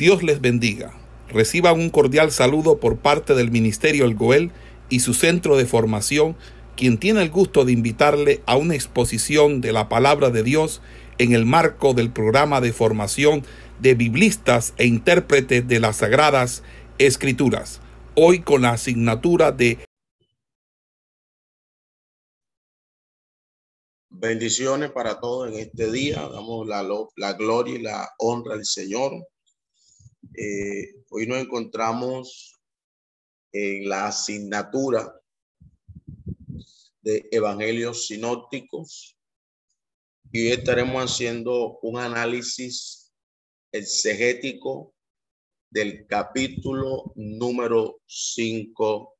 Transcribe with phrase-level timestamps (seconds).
[0.00, 0.94] Dios les bendiga.
[1.28, 4.50] Reciban un cordial saludo por parte del Ministerio El Goel
[4.88, 6.38] y su centro de formación,
[6.74, 10.80] quien tiene el gusto de invitarle a una exposición de la palabra de Dios
[11.18, 13.44] en el marco del programa de formación
[13.78, 16.62] de biblistas e intérpretes de las Sagradas
[16.96, 17.82] Escrituras,
[18.14, 19.84] hoy con la asignatura de
[24.08, 26.26] Bendiciones para todos en este día.
[26.26, 29.12] Damos la, la gloria y la honra al Señor.
[30.34, 32.60] Eh, hoy nos encontramos
[33.52, 35.18] en la asignatura
[37.00, 39.16] de Evangelios Sinópticos
[40.30, 43.12] y hoy estaremos haciendo un análisis
[43.72, 44.94] exegético
[45.70, 49.16] del capítulo número 5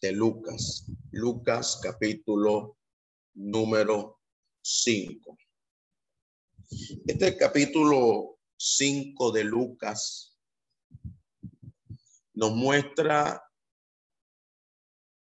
[0.00, 0.86] de Lucas.
[1.10, 2.78] Lucas capítulo
[3.34, 4.20] número
[4.62, 5.36] 5.
[7.06, 8.31] Este capítulo
[8.64, 10.38] 5 de Lucas
[12.32, 13.42] nos muestra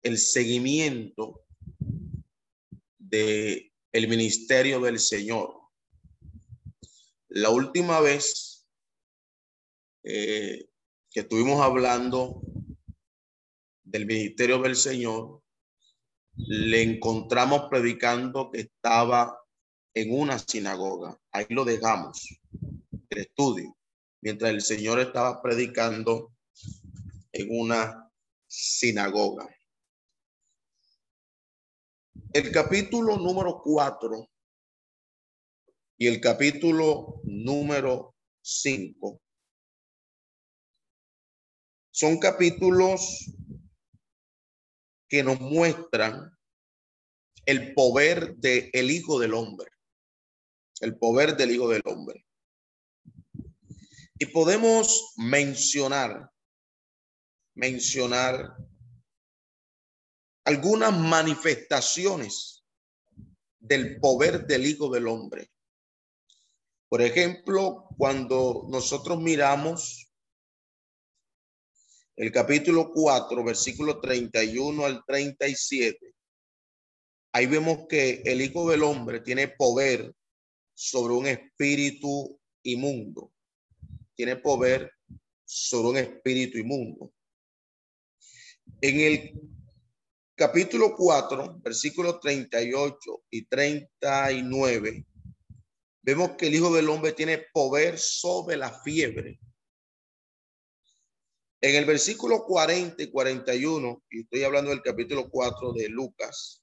[0.02, 1.46] el seguimiento
[2.98, 5.60] de el ministerio del Señor.
[7.28, 8.66] La última vez
[10.02, 10.68] eh,
[11.08, 12.42] que estuvimos hablando
[13.84, 15.40] del ministerio del Señor,
[16.34, 19.40] le encontramos predicando que estaba
[19.94, 21.16] en una sinagoga.
[21.30, 22.40] Ahí lo dejamos,
[23.18, 23.76] estudio,
[24.20, 26.32] mientras el Señor estaba predicando
[27.32, 28.10] en una
[28.46, 29.48] sinagoga.
[32.32, 34.30] El capítulo número cuatro
[35.96, 39.20] y el capítulo número cinco
[41.90, 43.32] son capítulos
[45.08, 46.30] que nos muestran
[47.44, 49.70] el poder del el Hijo del Hombre.
[50.80, 52.24] El poder del Hijo del Hombre.
[54.22, 56.30] Y podemos mencionar,
[57.54, 58.54] mencionar
[60.44, 62.62] algunas manifestaciones
[63.58, 65.50] del poder del Hijo del Hombre.
[66.90, 70.12] Por ejemplo, cuando nosotros miramos
[72.14, 76.14] el capítulo 4, versículo 31 al 37,
[77.32, 80.14] ahí vemos que el Hijo del Hombre tiene poder
[80.74, 83.32] sobre un espíritu inmundo.
[84.20, 84.92] Tiene poder
[85.46, 87.10] sobre un espíritu inmundo.
[88.82, 89.40] En el
[90.34, 95.06] capítulo 4, versículos 38 y 39,
[96.02, 99.40] vemos que el Hijo del Hombre tiene poder sobre la fiebre
[101.62, 106.62] en el versículo 40 y 41, y estoy hablando del capítulo 4 de Lucas,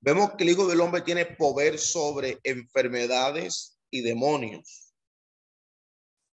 [0.00, 4.85] vemos que el Hijo del Hombre tiene poder sobre enfermedades y demonios.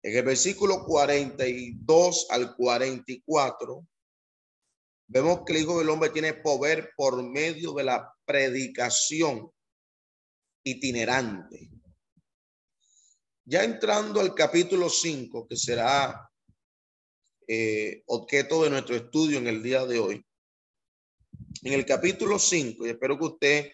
[0.03, 3.87] En el versículo 42 al 44,
[5.07, 9.49] vemos que el Hijo del Hombre tiene poder por medio de la predicación
[10.65, 11.69] itinerante.
[13.45, 16.29] Ya entrando al capítulo 5, que será
[17.47, 20.25] eh, objeto de nuestro estudio en el día de hoy.
[21.61, 23.71] En el capítulo 5, y espero que usted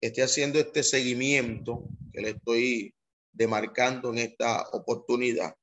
[0.00, 2.94] esté haciendo este seguimiento que le estoy
[3.38, 5.54] demarcando en esta oportunidad.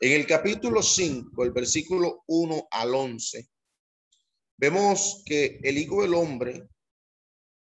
[0.00, 3.48] En el capítulo 5, el versículo 1 al 11,
[4.56, 6.68] vemos que el Hijo del Hombre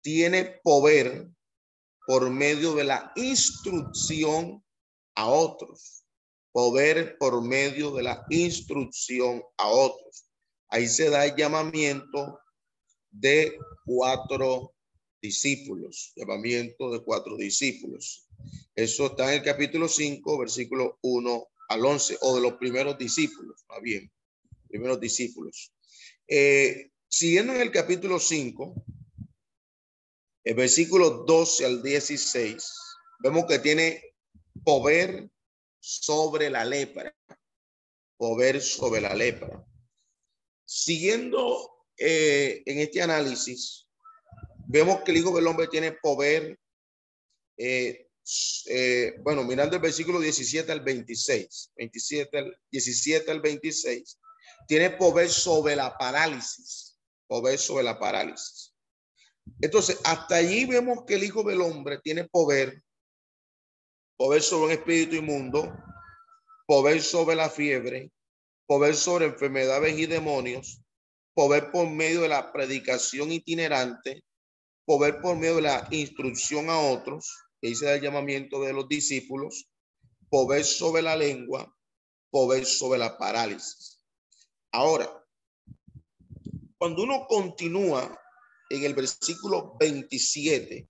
[0.02, 1.28] tiene poder
[2.06, 4.62] por medio de la instrucción
[5.16, 6.04] a otros
[6.54, 10.24] poder por medio de la instrucción a otros.
[10.68, 12.38] Ahí se da el llamamiento
[13.10, 14.72] de cuatro
[15.20, 18.23] discípulos, llamamiento de cuatro discípulos.
[18.74, 23.64] Eso está en el capítulo 5, versículo 1 al 11, o de los primeros discípulos,
[23.68, 24.10] más bien,
[24.68, 25.72] primeros discípulos.
[26.26, 28.74] Eh, siguiendo en el capítulo 5,
[30.44, 32.64] el versículo 12 al 16,
[33.22, 34.02] vemos que tiene
[34.62, 35.30] poder
[35.80, 37.14] sobre la lepra,
[38.16, 39.64] poder sobre la lepra.
[40.64, 43.86] Siguiendo eh, en este análisis,
[44.66, 46.58] vemos que el Hijo del Hombre tiene poder,
[47.56, 48.03] eh,
[48.66, 54.18] eh, bueno, mirando el versículo 17 al 26, 27 al, 17 al 26,
[54.66, 58.74] tiene poder sobre la parálisis, poder sobre la parálisis.
[59.60, 62.82] Entonces, hasta allí vemos que el Hijo del Hombre tiene poder
[64.16, 65.76] poder sobre un espíritu inmundo,
[66.66, 68.10] poder sobre la fiebre,
[68.66, 70.80] poder sobre enfermedades y demonios,
[71.34, 74.24] poder por medio de la predicación itinerante,
[74.86, 79.70] poder por medio de la instrucción a otros, que dice el llamamiento de los discípulos,
[80.28, 81.74] poder sobre la lengua,
[82.28, 84.04] poder sobre la parálisis.
[84.70, 85.10] Ahora,
[86.76, 88.20] cuando uno continúa
[88.68, 90.86] en el versículo 27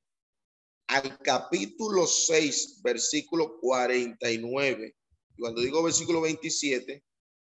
[0.88, 4.97] al capítulo 6, versículo 49,
[5.38, 7.05] cuando digo versículo 27,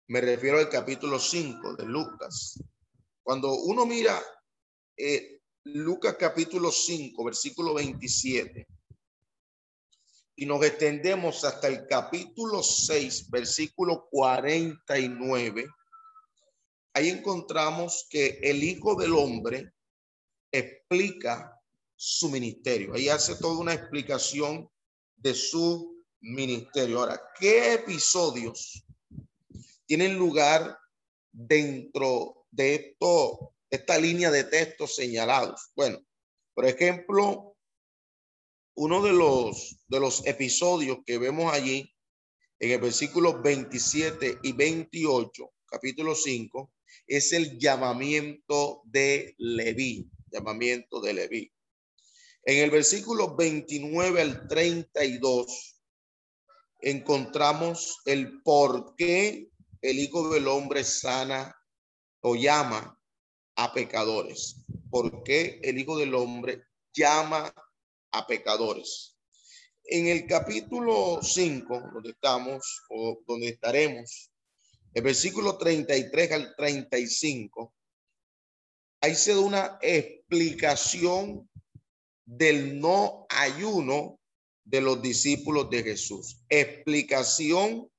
[0.09, 2.61] me refiero al capítulo 5 de Lucas.
[3.23, 4.21] Cuando uno mira
[4.95, 8.67] eh, Lucas capítulo 5, versículo 27,
[10.39, 15.67] y nos extendemos hasta el capítulo 6, versículo 49,
[16.93, 19.73] ahí encontramos que el Hijo del Hombre
[20.51, 21.59] explica
[21.95, 22.93] su ministerio.
[22.93, 24.69] Ahí hace toda una explicación
[25.15, 26.99] de su ministerio.
[26.99, 28.85] Ahora, ¿qué episodios
[29.87, 30.77] tienen lugar
[31.31, 35.71] dentro de esto, esta línea de textos señalados?
[35.75, 35.99] Bueno,
[36.53, 37.56] por ejemplo,
[38.77, 41.91] uno de los, de los episodios que vemos allí
[42.59, 46.71] en el versículo 27 y 28, capítulo 5,
[47.07, 51.51] es el llamamiento de Leví, llamamiento de Leví.
[52.43, 55.81] En el versículo 29 al 32
[56.79, 59.49] encontramos el por qué
[59.81, 61.55] el Hijo del Hombre sana
[62.21, 62.95] o llama
[63.55, 64.57] a pecadores.
[64.91, 66.61] ¿Por qué el Hijo del Hombre
[66.93, 67.51] llama
[68.11, 69.17] a pecadores?
[69.83, 74.31] En el capítulo 5, donde estamos o donde estaremos,
[74.93, 77.73] el versículo 33 al 35,
[79.01, 81.49] ahí se da una explicación
[82.25, 84.19] del no ayuno
[84.65, 86.43] de los discípulos de Jesús.
[86.49, 87.89] Explicación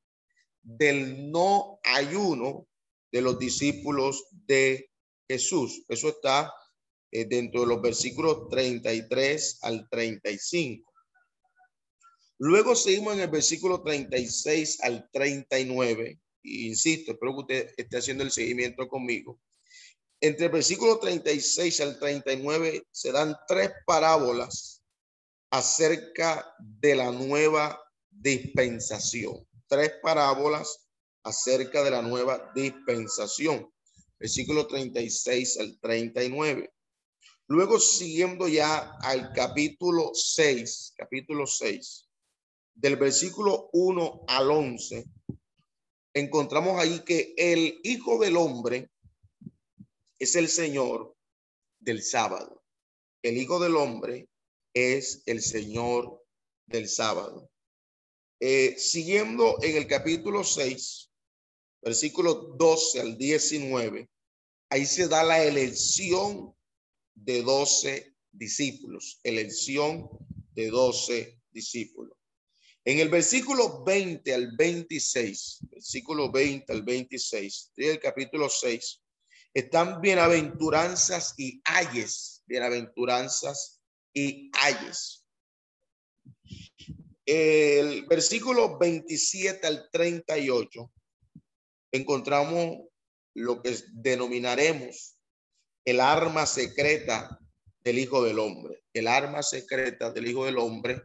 [0.63, 2.67] del no ayuno
[3.11, 4.91] de los discípulos de
[5.27, 5.85] Jesús.
[5.89, 6.53] Eso está
[7.11, 10.93] eh, dentro de los versículos 33 al 35.
[12.39, 16.21] Luego seguimos en el versículo 36 al 39.
[16.43, 19.41] insisto, espero que usted esté haciendo el seguimiento conmigo.
[20.21, 24.83] Entre el versículo 36 al 39 se dan tres parábolas
[25.51, 29.47] acerca de la nueva dispensación.
[29.67, 30.89] Tres parábolas
[31.23, 33.71] acerca de la nueva dispensación.
[34.19, 36.73] Versículo 36 al 39.
[37.51, 42.07] Luego siguiendo ya al capítulo 6, capítulo 6,
[42.75, 45.07] del versículo 1 al 11,
[46.13, 48.91] encontramos ahí que el Hijo del Hombre
[50.19, 51.17] es el Señor
[51.81, 52.63] del sábado.
[53.23, 54.29] El Hijo del Hombre
[54.75, 56.23] es el Señor
[56.67, 57.51] del sábado.
[58.41, 61.11] Eh, siguiendo en el capítulo 6,
[61.81, 64.11] versículo 12 al 19,
[64.69, 66.55] ahí se da la elección
[67.25, 70.09] de 12 discípulos, elección
[70.55, 72.17] de 12 discípulos.
[72.85, 79.03] En el versículo 20 al 26, versículo 20 al 26 del capítulo 6,
[79.53, 83.81] están bienaventuranzas y ayes, bienaventuranzas
[84.15, 85.25] y ayes.
[87.27, 90.91] El versículo 27 al 38
[91.93, 92.79] encontramos
[93.35, 95.18] lo que denominaremos
[95.85, 97.39] el arma secreta
[97.81, 101.03] del Hijo del Hombre, el arma secreta del Hijo del Hombre.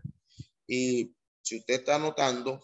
[0.68, 2.62] Y si usted está anotando,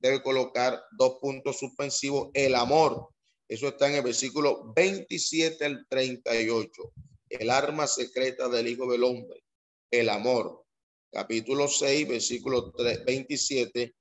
[0.00, 3.08] debe colocar dos puntos suspensivos, el amor
[3.48, 6.92] eso está en el versículo 27 al 38.
[7.28, 9.44] El arma secreta del Hijo del Hombre,
[9.90, 10.64] el amor.
[11.12, 12.72] Capítulo 6, versículo
[13.06, 13.94] 27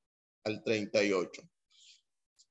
[0.46, 1.42] al 38.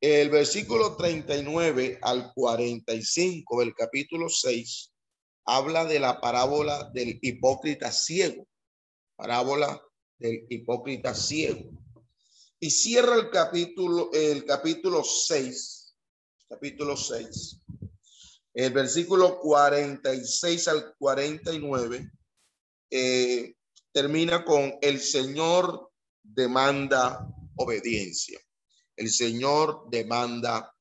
[0.07, 4.93] El versículo 39 al 45 del capítulo 6
[5.47, 8.47] habla de la parábola del hipócrita ciego.
[9.17, 9.81] Parábola
[10.19, 11.71] del hipócrita ciego.
[12.61, 15.85] Y cierra el capítulo, el capítulo 6
[16.51, 17.61] capítulo 6,
[18.53, 22.11] el versículo 46 al 49,
[22.91, 23.55] eh,
[23.91, 25.91] termina con el Señor
[26.23, 28.44] demanda obediencia.
[28.97, 30.75] El Señor demanda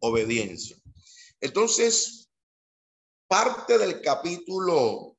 [0.00, 0.76] obediencia.
[1.40, 2.30] Entonces,
[3.26, 5.18] parte del capítulo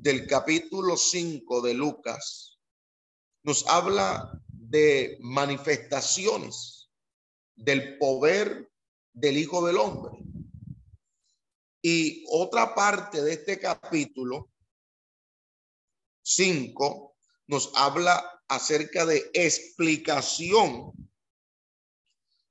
[0.00, 2.58] del capítulo 5 de Lucas
[3.42, 6.90] nos habla de manifestaciones
[7.54, 8.70] del poder
[9.12, 10.18] del Hijo del Hombre.
[11.82, 14.50] Y otra parte de este capítulo
[16.22, 20.92] 5 nos habla acerca de explicación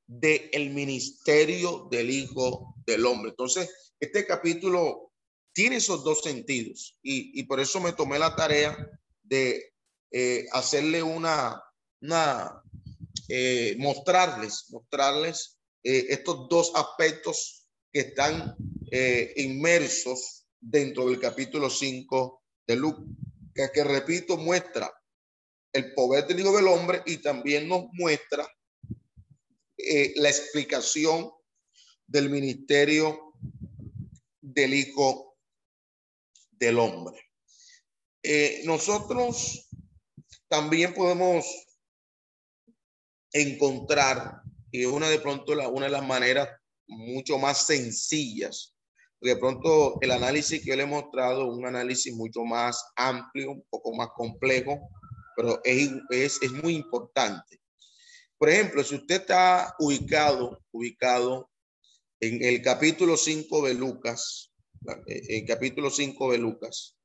[0.08, 3.32] del el ministerio del Hijo del Hombre.
[3.32, 5.12] Entonces, este capítulo
[5.54, 8.78] tiene esos dos sentidos y, por eso me tomé la tarea
[9.24, 9.74] de
[10.12, 11.62] eh, hacerle una,
[12.02, 12.64] una
[13.28, 18.56] eh, mostrarles, mostrarles eh, estos dos aspectos que están
[19.36, 23.06] inmersos dentro del capítulo 5 de Lucas,
[23.72, 24.92] que repito, muestra
[25.74, 28.48] el poder del Hijo del Hombre y también nos muestra
[30.16, 31.32] la explicación
[32.08, 33.34] del ministerio
[34.42, 35.38] del Hijo
[36.52, 37.18] del Hombre.
[38.66, 39.70] nosotros
[40.48, 41.46] también podemos
[43.32, 44.42] encontrar
[44.92, 46.50] una de pronto una de las maneras
[46.88, 48.76] mucho más sencillas.
[49.22, 53.94] De pronto el análisis que le he mostrado, un análisis mucho más amplio, un poco
[53.94, 54.80] más complejo,
[55.40, 57.62] pero es, muy importante.
[58.38, 61.50] Por ejemplo, si usted está ubicado, ubicado
[62.20, 64.52] en el capítulo 5 de Lucas,
[65.06, 66.98] el capítulo 5 de Lucas,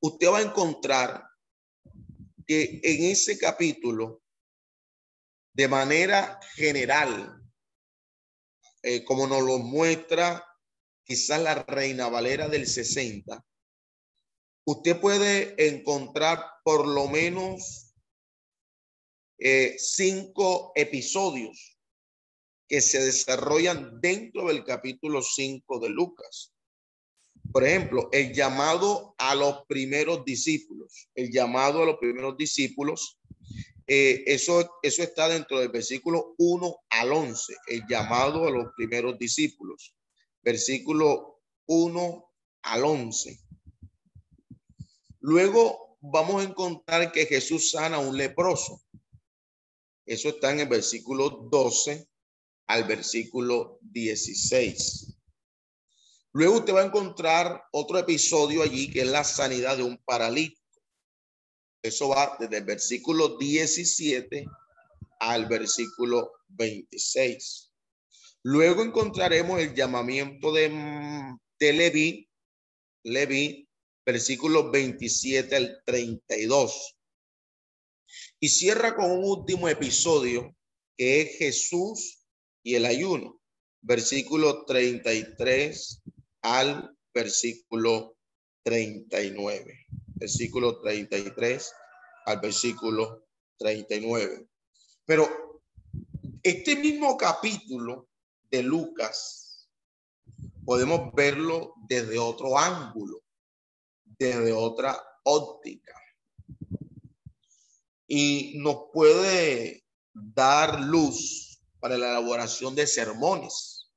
[0.00, 1.24] usted va a encontrar
[2.46, 4.22] que en ese capítulo
[5.54, 7.42] de manera general,
[8.84, 10.46] eh, como nos lo muestra
[11.02, 13.44] quizás la Reina Valera del 60,
[14.64, 17.94] usted puede encontrar por lo menos
[19.38, 21.78] eh, cinco episodios
[22.68, 26.54] que se desarrollan dentro del capítulo 5 de Lucas.
[27.52, 33.18] Por ejemplo, el llamado a los primeros discípulos, el llamado a los primeros discípulos
[33.86, 39.18] eh, eso, eso está dentro del versículo 1 al 11, el llamado a los primeros
[39.18, 39.94] discípulos.
[40.42, 42.30] Versículo 1
[42.62, 43.38] al 11.
[45.22, 48.82] Luego vamos a encontrar que Jesús sana a un leproso.
[50.04, 52.08] Eso está en el versículo 12
[52.66, 55.16] al versículo 16.
[56.32, 60.60] Luego usted va a encontrar otro episodio allí que es la sanidad de un paralítico.
[61.82, 64.44] Eso va desde el versículo 17
[65.20, 67.70] al versículo 26.
[68.42, 70.68] Luego encontraremos el llamamiento de,
[71.60, 71.72] de
[74.04, 76.96] versículo 27 al 32.
[78.40, 80.54] Y cierra con un último episodio
[80.96, 82.26] que es Jesús
[82.62, 83.40] y el ayuno,
[83.80, 86.02] versículo 33
[86.42, 88.16] al versículo
[88.64, 89.86] 39
[90.22, 91.72] versículo 33
[92.26, 93.26] al versículo
[93.58, 94.46] 39.
[95.04, 95.60] Pero
[96.44, 98.08] este mismo capítulo
[98.48, 99.68] de Lucas
[100.64, 103.20] podemos verlo desde otro ángulo,
[104.18, 105.94] desde otra óptica.
[108.06, 113.90] Y nos puede dar luz para la elaboración de sermones,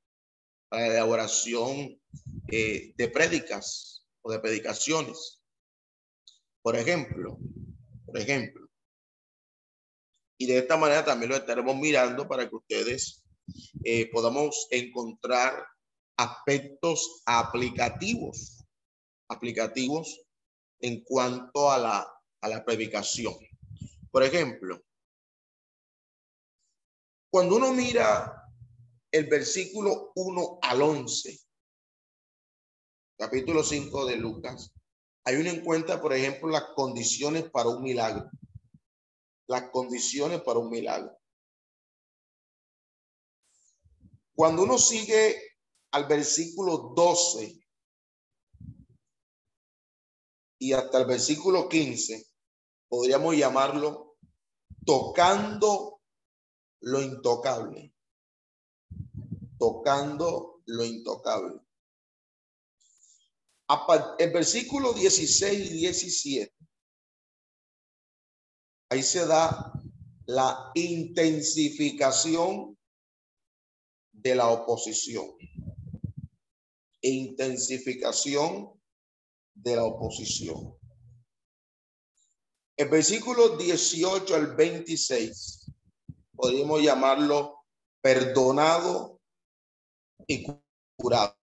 [0.68, 2.00] para la elaboración
[2.48, 5.42] eh, de prédicas o de predicaciones.
[6.62, 7.38] Por ejemplo,
[8.04, 8.68] por ejemplo.
[10.38, 13.24] Y de esta manera también lo estaremos mirando para que ustedes
[13.84, 15.66] eh, podamos encontrar
[16.16, 18.55] aspectos aplicativos,
[19.28, 20.22] aplicativos
[20.80, 23.34] en cuanto a la, a la predicación.
[24.10, 24.82] Por ejemplo,
[27.30, 28.50] cuando uno mira
[29.10, 31.38] el versículo 1 al 11,
[33.18, 34.72] capítulo 5 de Lucas,
[35.24, 38.30] hay uno en cuenta, por ejemplo, las condiciones para un milagro.
[39.48, 41.16] Las condiciones para un milagro.
[44.34, 45.56] Cuando uno sigue
[45.90, 47.65] al versículo 12
[50.58, 52.26] y hasta el versículo 15,
[52.88, 54.16] podríamos llamarlo
[54.84, 56.00] tocando
[56.80, 57.92] lo intocable.
[59.58, 61.66] Tocando lo intocable
[64.18, 66.54] el versículo 16 y 17,
[68.90, 69.72] ahí se da
[70.26, 72.78] la intensificación
[74.12, 75.26] de la oposición.
[77.00, 78.75] Intensificación
[79.56, 80.74] de la oposición.
[82.76, 85.72] El versículo 18 al 26,
[86.34, 87.64] podríamos llamarlo
[88.00, 89.20] perdonado
[90.26, 90.44] y
[90.96, 91.36] curado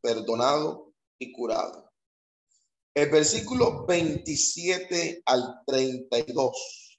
[0.00, 1.92] perdonado y curado.
[2.94, 6.98] El versículo 27 al 32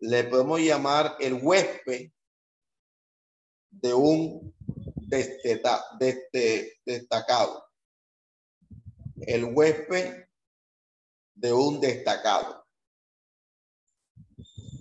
[0.00, 2.10] le podemos llamar el huésped
[3.70, 4.54] de un
[6.84, 7.64] destacado.
[9.20, 10.24] El huésped
[11.34, 12.66] de un destacado.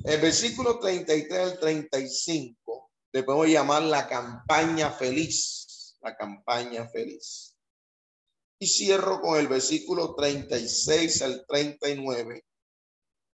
[0.03, 5.63] El versículo 33 al 35 le podemos llamar la campaña feliz
[6.03, 7.55] la campaña feliz.
[8.59, 12.45] Y cierro con el versículo 36 al 39,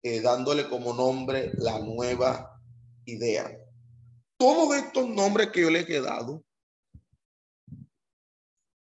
[0.03, 2.61] eh, dándole como nombre la nueva
[3.05, 3.51] idea.
[4.37, 6.43] Todos estos nombres que yo les he dado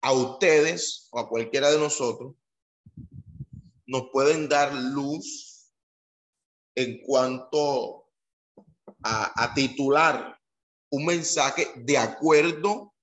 [0.03, 2.35] a ustedes o a cualquiera de nosotros
[3.87, 5.73] nos pueden dar luz
[6.75, 8.07] en cuanto
[9.03, 10.39] a, a titular
[10.91, 12.95] un mensaje de acuerdo,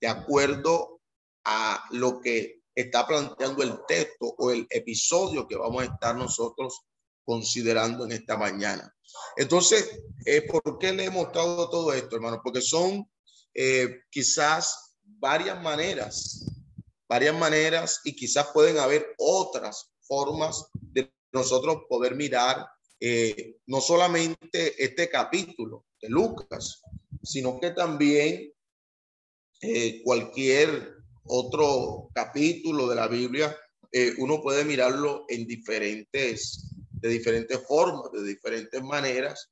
[0.00, 1.00] de acuerdo
[1.44, 6.82] a lo que está planteando el texto o el episodio que vamos a estar nosotros
[7.24, 8.92] considerando en esta mañana.
[9.36, 12.40] Entonces, eh, ¿por qué le he mostrado todo esto, hermano?
[12.42, 13.08] Porque son
[13.54, 14.83] eh, quizás
[15.24, 16.44] varias maneras,
[17.08, 22.66] varias maneras y quizás pueden haber otras formas de nosotros poder mirar
[23.00, 26.82] eh, no solamente este capítulo de Lucas,
[27.22, 28.52] sino que también
[29.62, 33.56] eh, cualquier otro capítulo de la Biblia,
[33.92, 39.50] eh, uno puede mirarlo en diferentes, de diferentes formas, de diferentes maneras,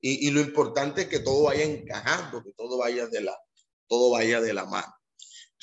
[0.00, 3.38] y, y, lo importante es que todo vaya encajando, que todo vaya de la,
[3.86, 4.92] todo vaya de la mano.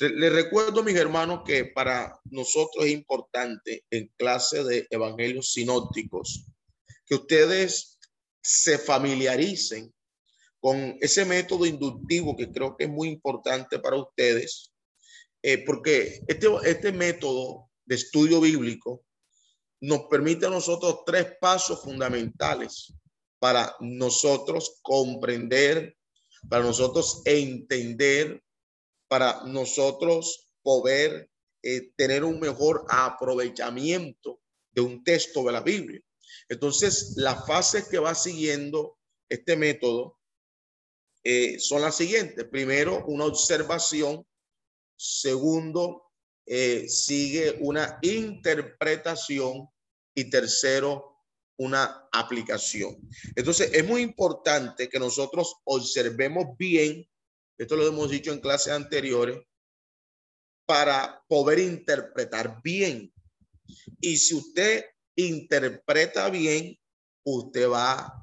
[0.00, 6.46] Les recuerdo, mis hermanos, que para nosotros es importante en clase de evangelios sinópticos
[7.04, 7.98] que ustedes
[8.42, 9.92] se familiaricen
[10.58, 14.72] con ese método inductivo que creo que es muy importante para ustedes,
[15.42, 19.04] eh, porque este, este método de estudio bíblico
[19.80, 22.94] nos permite a nosotros tres pasos fundamentales
[23.38, 25.96] para nosotros comprender,
[26.48, 28.42] para nosotros entender,
[29.10, 31.28] para nosotros poder
[31.64, 34.40] eh, tener un mejor aprovechamiento
[34.70, 36.00] de un texto de la Biblia.
[36.48, 38.98] Entonces, las fases que va siguiendo
[39.28, 40.16] este método
[41.24, 42.44] eh, son las siguientes.
[42.44, 44.24] Primero, una observación.
[44.96, 46.04] Segundo,
[46.46, 49.68] eh, sigue una interpretación.
[50.14, 51.10] Y tercero,
[51.56, 52.96] una aplicación.
[53.34, 57.08] Entonces, es muy importante que nosotros observemos bien,
[57.62, 59.38] esto lo hemos dicho en clases anteriores,
[60.64, 63.12] para poder interpretar bien.
[64.00, 66.78] Y si usted interpreta bien,
[67.22, 68.14] usted va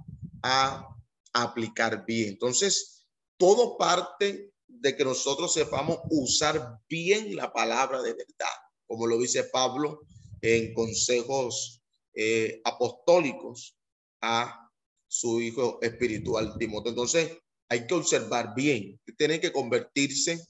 [0.41, 0.87] a
[1.33, 2.29] aplicar bien.
[2.29, 3.05] Entonces,
[3.37, 8.55] todo parte de que nosotros sepamos usar bien la palabra de verdad,
[8.87, 10.01] como lo dice Pablo
[10.41, 11.83] en consejos
[12.15, 13.77] eh, apostólicos
[14.21, 14.67] a
[15.07, 16.89] su hijo espiritual Timoteo.
[16.89, 17.37] Entonces,
[17.69, 20.45] hay que observar bien, tiene que convertirse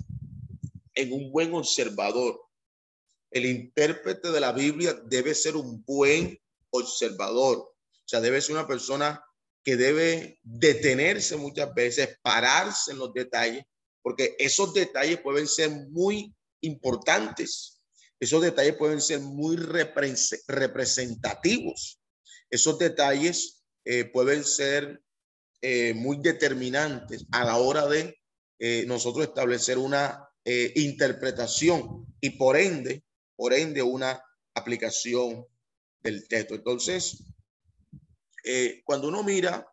[0.94, 2.40] en un buen observador.
[3.32, 7.76] El intérprete de la Biblia debe ser un buen observador, o
[8.06, 9.24] sea, debe ser una persona
[9.64, 13.64] que debe detenerse muchas veces, pararse en los detalles,
[14.02, 17.82] porque esos detalles pueden ser muy importantes.
[18.20, 22.00] Esos detalles pueden ser muy representativos.
[22.50, 25.02] Esos detalles eh, pueden ser
[25.62, 28.20] eh, muy determinantes a la hora de
[28.60, 30.24] eh, nosotros establecer una
[30.76, 33.04] interpretación y por ende,
[33.36, 34.24] por ende, una
[34.56, 35.46] aplicación
[36.02, 36.56] del texto.
[36.56, 37.22] Entonces,
[38.50, 39.68] eh, cuando uno mira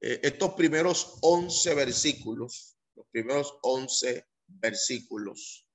[0.00, 5.66] eh, estos primeros 11 versículos, los primeros 11 versículos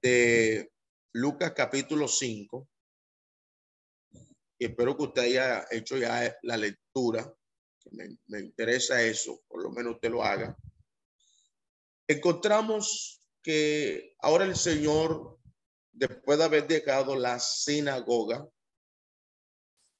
[0.00, 0.72] de
[1.12, 2.68] Lucas capítulo 5,
[4.58, 7.30] y espero que usted haya hecho ya la lectura,
[7.92, 10.56] me, interesa eso, por lo menos usted lo haga.
[12.08, 15.38] Encontramos que ahora el Señor,
[15.92, 18.46] después de haber dejado la sinagoga,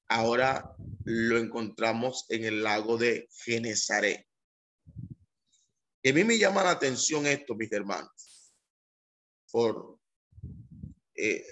[0.07, 4.25] ahora lo encontramos en el lago de Genezaret.
[6.01, 8.53] Y a mí me llama la atención esto, mis hermanos,
[9.51, 9.99] por
[11.15, 11.45] eh,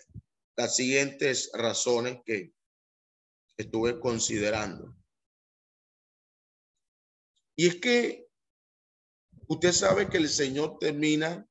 [0.55, 2.53] las siguientes razones que
[3.57, 4.94] estuve considerando.
[7.55, 8.27] Y es que
[9.47, 11.47] usted sabe que el Señor termina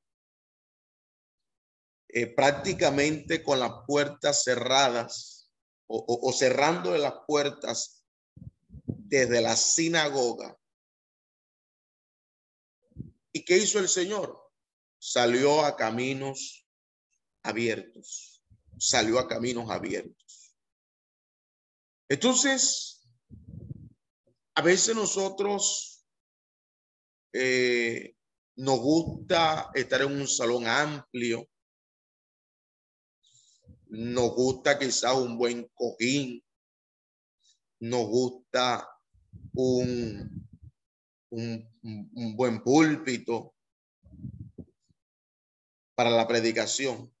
[2.09, 5.51] eh, prácticamente con las puertas cerradas
[5.87, 8.03] o, cerrando las puertas
[8.85, 10.57] desde la sinagoga.
[13.31, 14.51] ¿Y qué hizo el Señor?
[14.97, 16.67] Salió a caminos
[17.43, 18.43] abiertos.
[18.79, 20.55] Salió a caminos abiertos.
[22.09, 23.07] Entonces,
[24.55, 25.94] a veces nosotros
[27.37, 28.15] eh,
[28.55, 31.49] nos gusta estar en un salón amplio,
[33.87, 36.41] nos gusta quizás un buen cojín,
[37.81, 38.87] nos gusta
[39.53, 40.47] un,
[41.31, 43.53] un, un buen púlpito
[45.93, 47.13] para la predicación.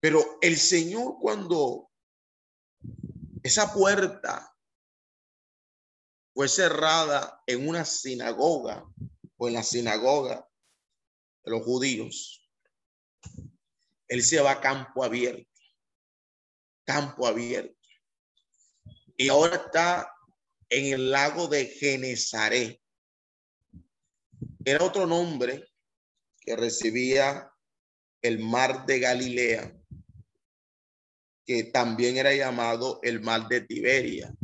[0.00, 1.90] Pero el Señor cuando
[3.42, 4.53] esa puerta
[6.34, 8.84] fue cerrada en una sinagoga
[9.36, 10.46] o en la sinagoga
[11.44, 12.50] de los judíos,
[14.08, 15.48] él se va a campo abierto,
[16.84, 17.74] campo abierto.
[19.16, 20.12] Y ahora está
[20.68, 22.80] en el lago de Genezaret.
[24.64, 25.68] Era otro nombre
[26.40, 27.50] que recibía
[28.22, 29.76] el mar de Galilea,
[31.46, 34.34] que también era llamado el mar de Tiberia.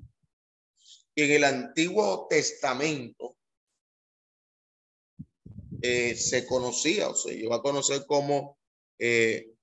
[1.16, 3.36] En el Antiguo Testamento
[5.82, 8.58] eh, se conocía o se iba a conocer como
[8.98, 9.54] eh,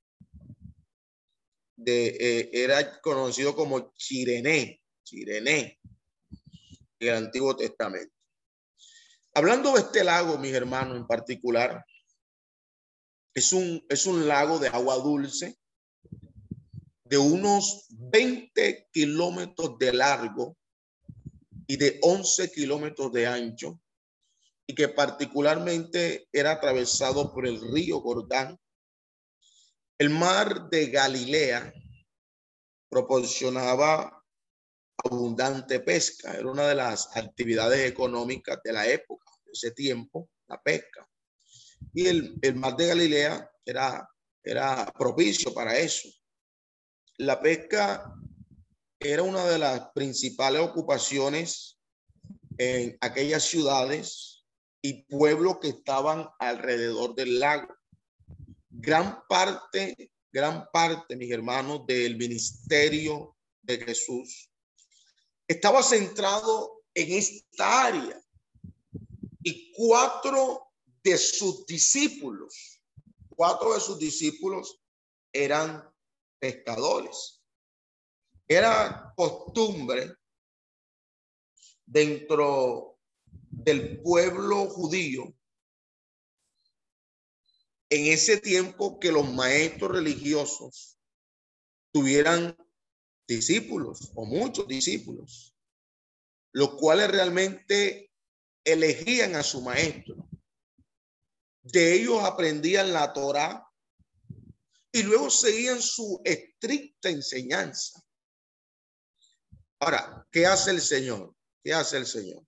[1.76, 5.80] de, eh, era conocido como Chirené, Chirené,
[7.00, 8.14] en el Antiguo Testamento.
[9.36, 11.86] Hablando de este lago, mis hermanos, en particular,
[13.36, 15.56] es un, es un lago de agua dulce
[17.04, 20.58] de unos 20 kilómetros de largo
[21.68, 23.80] y de 11 kilómetros de ancho
[24.66, 28.58] y que particularmente era atravesado por el río Jordán.
[29.98, 31.74] El mar de Galilea
[32.90, 34.24] proporcionaba
[35.04, 40.62] abundante pesca, era una de las actividades económicas de la época, de ese tiempo, la
[40.62, 41.08] pesca.
[41.94, 44.10] Y el, el mar de Galilea era,
[44.44, 46.10] era propicio para eso.
[47.18, 48.14] La pesca
[49.00, 51.78] era una de las principales ocupaciones
[52.58, 54.44] en aquellas ciudades
[54.82, 57.74] y pueblos que estaban alrededor del lago.
[58.70, 64.50] Gran parte, gran parte, mis hermanos, del ministerio de Jesús
[65.48, 68.22] estaba centrado en esta área
[69.44, 72.82] y cuatro de sus discípulos,
[73.30, 74.82] cuatro de sus discípulos
[75.32, 75.84] eran
[76.40, 77.37] pescadores.
[78.48, 80.16] Era costumbre
[81.86, 82.98] dentro
[83.50, 85.34] del pueblo judío
[87.90, 90.98] en ese tiempo que los maestros religiosos
[91.92, 92.56] tuvieran
[93.28, 95.56] discípulos o muchos discípulos,
[96.52, 98.12] los cuales realmente
[98.64, 100.30] elegían a su maestro.
[101.62, 103.66] De ellos aprendían la Torah
[104.92, 108.07] y luego seguían su estricta enseñanza.
[109.80, 111.36] Ahora, ¿qué hace el Señor?
[111.64, 112.44] ¿Qué hace el Señor?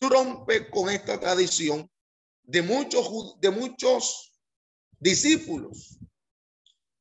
[0.00, 1.90] Rompe con esta tradición
[2.44, 4.32] de muchos, de muchos
[4.98, 5.98] discípulos,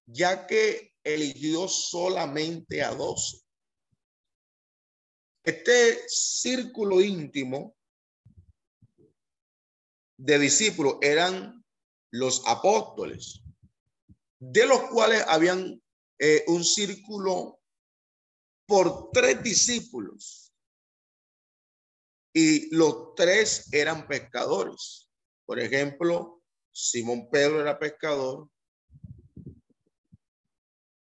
[0.07, 3.41] ya que eligió solamente a doce.
[5.43, 7.77] Este círculo íntimo
[10.17, 11.63] de discípulos eran
[12.11, 13.41] los apóstoles,
[14.39, 15.81] de los cuales habían
[16.19, 17.56] eh, un círculo
[18.67, 20.53] por tres discípulos
[22.33, 25.09] y los tres eran pescadores.
[25.45, 28.49] Por ejemplo, Simón Pedro era pescador,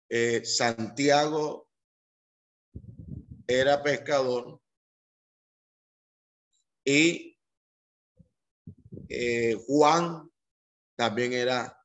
[0.09, 1.69] eh, Santiago
[3.47, 4.61] era pescador
[6.85, 7.39] y
[9.09, 10.29] eh, Juan
[10.97, 11.81] también era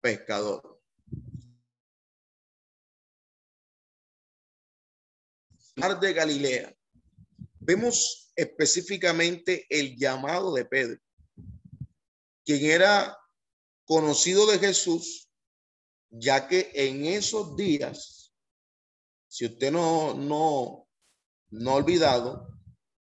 [0.00, 0.75] pescador.
[5.76, 6.74] Mar de Galilea.
[7.60, 10.98] Vemos específicamente el llamado de Pedro,
[12.44, 13.18] quien era
[13.84, 15.30] conocido de Jesús,
[16.08, 18.32] ya que en esos días,
[19.28, 20.88] si usted no, no,
[21.50, 22.48] no ha olvidado,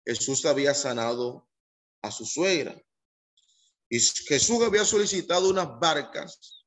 [0.05, 1.49] Jesús había sanado
[2.03, 2.77] a su suegra.
[3.89, 6.67] Y Jesús había solicitado unas barcas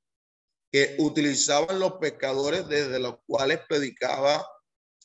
[0.71, 4.47] que utilizaban los pescadores desde los cuales predicaba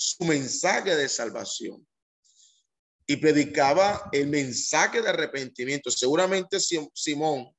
[0.02, 1.86] su mensaje de salvación.
[3.06, 5.90] Y predicaba el mensaje de arrepentimiento.
[5.90, 7.54] Seguramente Simón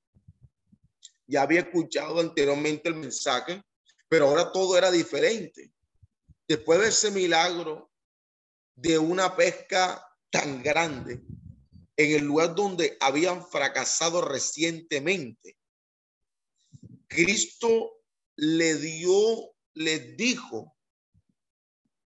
[1.25, 3.61] ya había escuchado anteriormente el mensaje,
[4.09, 5.71] pero ahora todo era diferente.
[6.47, 7.89] Después de ese milagro
[8.75, 11.21] de una pesca tan grande,
[11.95, 15.57] en el lugar donde habían fracasado recientemente.
[17.07, 18.01] Cristo
[18.35, 20.72] le dio, les dijo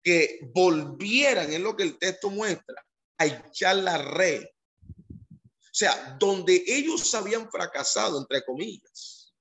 [0.02, 2.84] que volvieran, es lo que el texto muestra,
[3.18, 4.44] a echar la red.
[4.44, 9.34] O sea, donde ellos habían fracasado, entre comillas.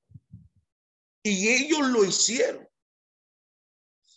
[1.23, 2.67] Y ellos lo hicieron.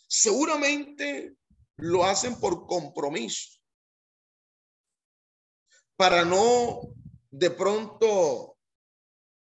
[0.07, 1.35] Seguramente
[1.77, 3.61] lo hacen por compromiso
[6.01, 6.81] para no
[7.29, 8.57] de pronto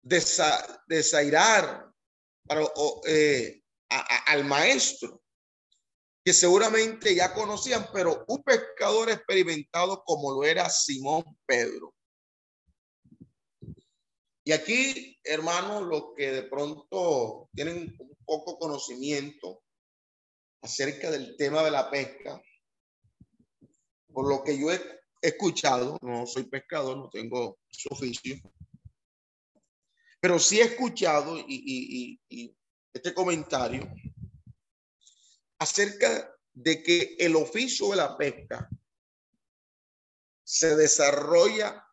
[0.03, 1.88] desairar
[2.44, 2.62] para,
[3.07, 5.19] eh, al maestro,
[6.24, 11.94] que seguramente ya conocían, pero un pescador experimentado como lo era Simón Pedro.
[14.44, 19.62] Y aquí, hermanos, los que de pronto tienen un poco conocimiento
[20.62, 22.42] acerca del tema de la pesca,
[24.12, 24.80] por lo que yo he
[25.22, 28.37] escuchado, no soy pescador, no tengo su oficio,
[30.20, 32.20] pero sí he escuchado y,
[32.92, 33.88] este comentario
[35.61, 38.68] acerca de que el oficio de la pesca
[40.42, 41.87] se desarrolla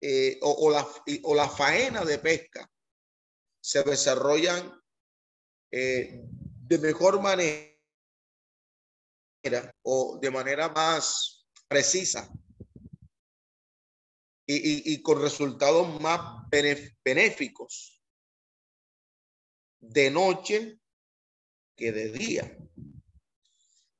[0.00, 0.86] eh, o, la,
[1.24, 2.70] o, la, faena de pesca
[3.60, 4.82] se desarrollan
[5.70, 7.76] eh, de mejor manera
[9.82, 12.32] o de manera más precisa
[14.46, 16.48] y, con resultados más
[17.04, 18.02] benéficos
[19.78, 20.79] de noche
[21.80, 22.58] que de día.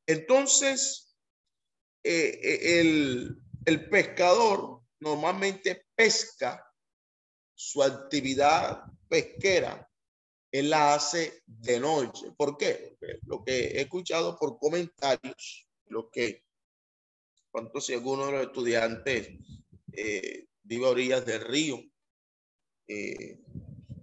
[0.07, 1.17] Entonces,
[2.05, 6.63] eh, el, el pescador normalmente pesca
[7.55, 9.89] su actividad pesquera,
[10.53, 12.33] él la hace de noche.
[12.37, 12.99] ¿Por qué?
[13.23, 16.45] lo que he escuchado por comentarios, lo que,
[17.51, 19.29] cuánto si alguno de los estudiantes
[19.93, 21.79] eh, vive a orillas del río
[22.89, 23.41] eh,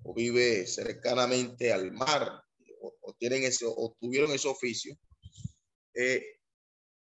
[0.04, 2.47] o vive cercanamente al mar
[2.82, 4.98] o, tienen ese, o tuvieron ese oficio,
[5.94, 6.40] eh,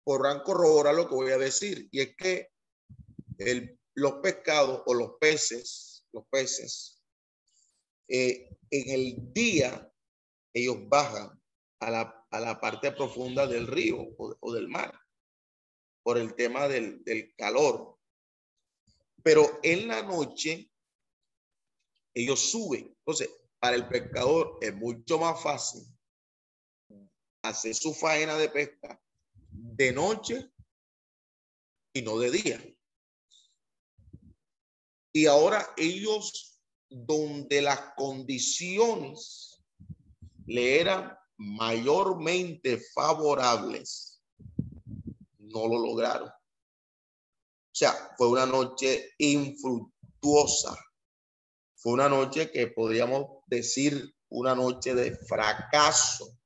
[0.03, 1.87] podrán corroborar lo que voy a decir.
[1.91, 2.49] Y es que
[3.37, 7.01] el, los pescados o los peces, los peces,
[8.07, 9.91] en el día
[10.53, 11.41] ellos bajan
[11.79, 14.97] a la, a la parte profunda del río o, o, del mar
[16.03, 17.97] por el tema del, del calor.
[19.23, 20.71] Pero en la noche
[22.13, 22.95] ellos suben.
[22.99, 23.29] Entonces,
[23.65, 25.81] para el pescador es mucho más fácil
[27.41, 29.01] hacer su faena de pesca
[29.49, 30.51] de noche
[31.91, 32.63] y no de día.
[35.11, 36.59] Y ahora ellos,
[36.91, 39.63] donde las condiciones
[40.45, 44.21] le eran mayormente favorables,
[45.39, 46.29] no lo lograron.
[46.29, 46.33] O
[47.71, 50.77] sea, fue una noche infructuosa.
[51.73, 56.37] Fue una noche que podríamos decir una noche de fracaso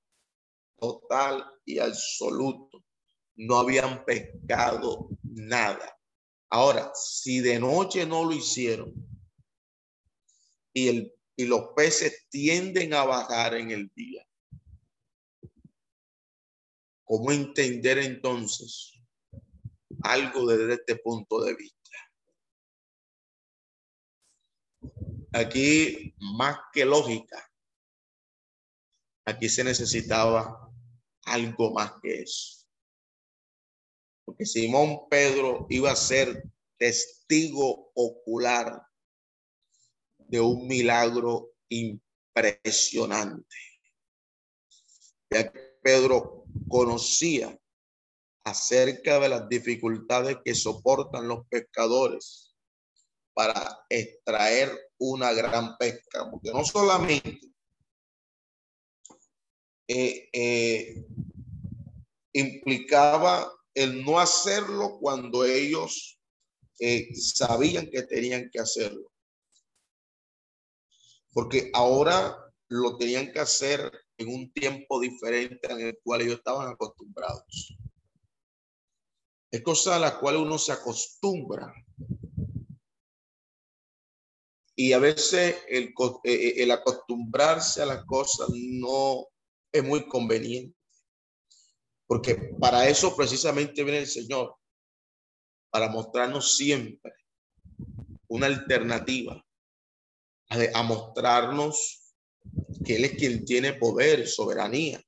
[0.78, 2.84] total y absoluto.
[3.36, 5.98] No habían pescado nada.
[6.50, 8.94] Ahora, si de noche no lo hicieron
[10.74, 14.26] y, el, y los peces tienden a bajar en el día,
[17.04, 19.00] ¿cómo entender entonces
[20.02, 21.79] algo desde este punto de vista.
[25.32, 27.52] Aquí, más que lógica,
[29.26, 30.72] aquí se necesitaba
[31.24, 32.66] algo más que eso.
[34.26, 36.44] Porque Simón Pedro iba a ser
[36.78, 38.82] testigo ocular
[40.18, 43.56] de un milagro impresionante.
[45.32, 47.56] Ya que Pedro conocía
[48.44, 52.56] acerca de las dificultades que soportan los pescadores
[53.34, 57.40] para extraer una gran pesca, porque no solamente
[59.88, 61.06] eh, eh,
[62.34, 66.20] implicaba el no hacerlo cuando ellos
[66.80, 69.12] eh, sabían que tenían que hacerlo,
[71.34, 76.68] porque ahora lo tenían que hacer en un tiempo diferente en el cual ellos estaban
[76.68, 77.76] acostumbrados.
[79.50, 81.74] Es cosa a la cual uno se acostumbra.
[84.82, 89.28] Y a veces el, eh, eh, el acostumbrarse a las cosas no
[89.74, 90.74] es muy conveniente.
[92.08, 94.56] Porque para eso precisamente viene el Señor,
[95.70, 97.12] para mostrarnos siempre
[98.30, 99.46] una alternativa,
[100.48, 102.16] a, mostrarnos
[102.86, 105.04] que Él es quien tiene poder, soberanía,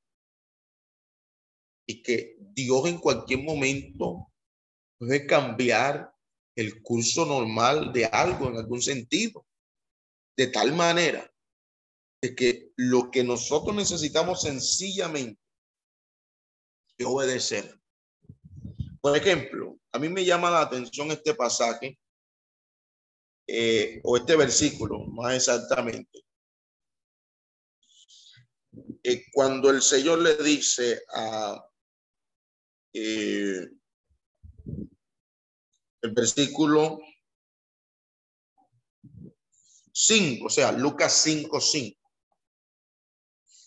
[1.88, 4.34] y que Dios en cualquier momento
[4.98, 6.14] puede cambiar
[6.58, 9.46] el curso normal de algo en algún sentido,
[10.38, 11.32] de tal manera
[12.22, 15.42] de que lo que nosotros necesitamos sencillamente
[16.98, 17.80] es obedecer.
[19.02, 22.00] Por ejemplo, a mí me llama la atención este pasaje
[23.48, 26.24] eh, o este versículo, más exactamente.
[29.04, 31.62] Eh, cuando el Señor le dice a
[32.94, 33.68] eh,
[36.04, 37.00] el versículo
[39.94, 42.00] 5, o sea, Lucas 5, 5.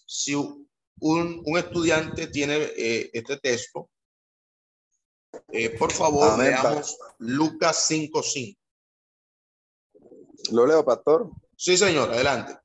[0.07, 0.69] si un,
[1.01, 3.91] un estudiante tiene eh, este texto,
[5.49, 8.57] eh, por favor, Amén, leamos Lucas 5.5.
[10.53, 11.31] Lo leo, pastor.
[11.57, 12.59] Sí, señor, adelante.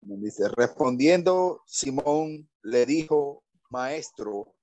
[0.00, 4.54] Dice, respondiendo Simón le dijo, maestro,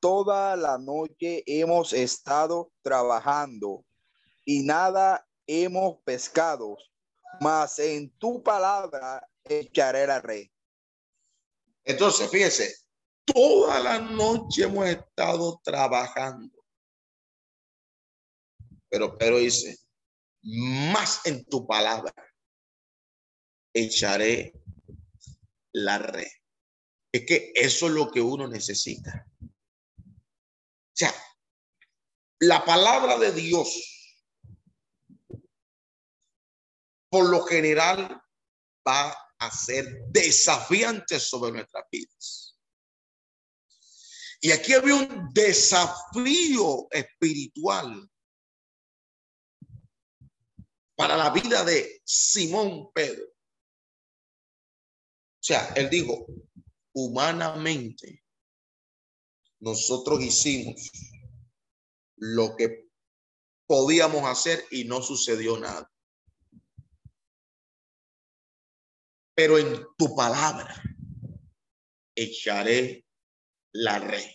[0.00, 3.84] toda la noche hemos estado trabajando
[4.44, 6.76] y nada hemos pescado,
[7.40, 10.46] mas en tu palabra echaré la red.
[11.84, 12.74] Entonces, fíjese,
[13.24, 16.64] toda la noche hemos estado trabajando.
[18.88, 19.78] Pero Pedro dice,
[20.42, 22.12] más en tu palabra
[23.74, 24.52] echaré
[25.72, 26.28] la red.
[27.12, 29.26] Es que eso es lo que uno necesita.
[29.40, 31.12] O sea,
[32.40, 34.01] la palabra de Dios,
[37.12, 38.24] por lo general,
[38.88, 42.58] va a ser desafiante sobre nuestras vidas.
[44.40, 48.10] Y aquí había un desafío espiritual
[50.96, 53.26] para la vida de Simón Pedro.
[53.26, 56.24] O sea, él dijo,
[56.94, 58.24] humanamente,
[59.60, 60.90] nosotros hicimos
[62.16, 62.88] lo que
[63.66, 65.91] podíamos hacer y no sucedió nada.
[69.34, 70.82] Pero en tu palabra
[72.14, 73.04] echaré
[73.72, 74.30] la red.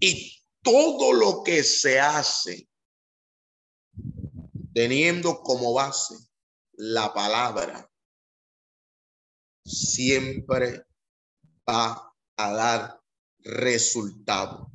[0.00, 2.70] Y todo lo que se hace
[4.72, 6.14] teniendo como base
[6.72, 7.90] la palabra,
[9.64, 10.86] siempre
[11.68, 13.02] va a dar
[13.40, 14.72] resultado.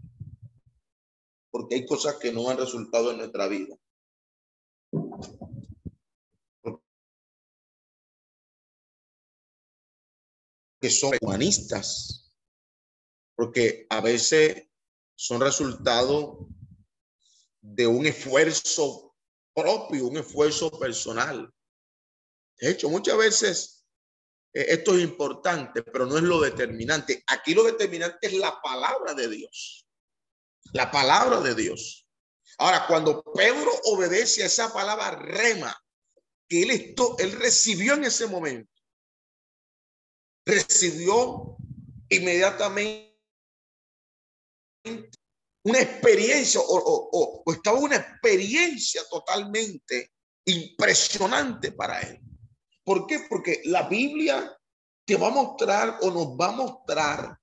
[1.49, 3.75] Porque hay cosas que no han resultado en nuestra vida.
[10.89, 12.34] Son humanistas.
[13.36, 14.67] Porque a veces
[15.15, 16.48] son resultado
[17.62, 19.15] de un esfuerzo
[19.54, 21.52] propio, un esfuerzo personal.
[22.58, 23.86] De hecho, muchas veces
[24.54, 27.24] eh, esto es importante, pero no es lo determinante.
[27.28, 29.86] Aquí lo determinante es la palabra de Dios.
[30.74, 32.08] La palabra de Dios.
[32.58, 35.78] Ahora, cuando Pedro obedece a esa palabra rema,
[36.48, 38.71] que él, esto, él recibió en ese momento,
[40.45, 41.58] recibió
[42.10, 43.15] inmediatamente
[45.63, 50.12] una experiencia o, estaba una experiencia totalmente
[50.45, 52.21] impresionante para él.
[52.84, 53.25] ¿Por qué?
[53.27, 54.55] Porque la Biblia
[55.05, 57.39] te va a mostrar o nos va a mostrar,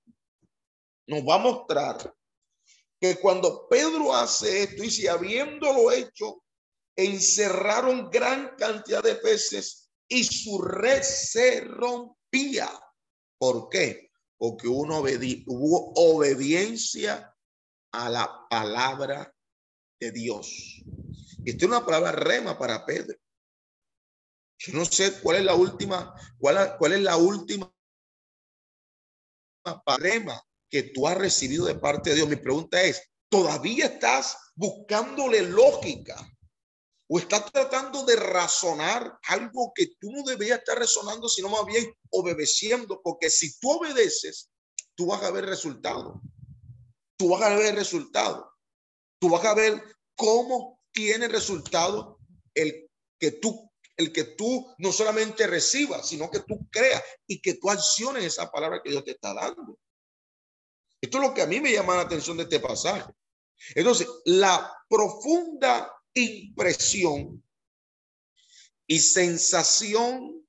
[1.07, 2.15] nos va a mostrar
[2.99, 6.43] que cuando Pedro hace esto y si habiéndolo hecho,
[6.95, 12.69] encerraron gran cantidad de peces y su red se rompía.
[13.43, 14.09] ¿Por qué?
[14.37, 17.35] Porque uno obedi hubo obediencia
[17.91, 19.35] a la palabra
[19.99, 20.81] de Dios.
[21.43, 23.17] Esta es una palabra rema para Pedro.
[24.59, 27.69] Yo no sé cuál es la última, cuál, cuál es la última
[29.97, 32.29] rema que tú has recibido de parte de Dios.
[32.29, 36.15] Mi pregunta es, ¿todavía estás buscándole lógica?
[37.07, 41.93] ¿O estás tratando de razonar algo que tú no debías estar razonando, sino más bien
[42.11, 43.01] obedeciendo?
[43.03, 44.49] Porque si tú obedeces,
[44.95, 46.15] tú vas a ver resultados
[47.23, 48.51] tú vas a ver resultado.
[49.17, 49.81] Tú vas a ver
[50.15, 52.19] cómo tiene resultado
[52.53, 57.53] el que tú, el que tú no solamente recibas, sino que tú creas y que
[57.53, 59.79] tú acciones esa palabra que Dios te está dando.
[60.99, 63.09] Esto es lo que a mí me llama la atención de este pasaje.
[63.75, 67.43] Entonces, la profunda impresión
[68.87, 70.45] y sensación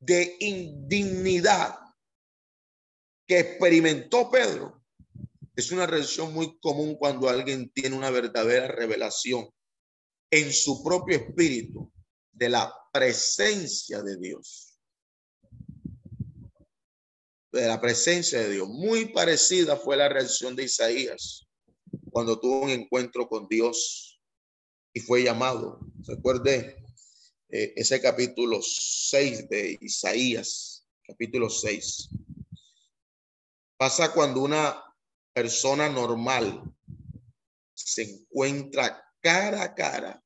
[0.00, 1.78] de indignidad
[3.26, 4.84] que experimentó Pedro
[5.54, 9.48] es una reacción muy común cuando alguien tiene una verdadera revelación
[10.30, 11.92] en su propio espíritu
[12.32, 14.78] de la presencia de Dios.
[17.50, 18.68] De la presencia de Dios.
[18.68, 21.48] Muy parecida fue la reacción de Isaías
[22.10, 24.17] cuando tuvo un encuentro con Dios
[24.98, 25.78] y fue llamado.
[26.08, 26.84] Recuerde
[27.50, 32.08] eh, ese capítulo 6 de Isaías, capítulo 6.
[33.76, 34.82] Pasa cuando una
[35.32, 36.64] persona normal
[37.74, 40.20] se encuentra cara a cara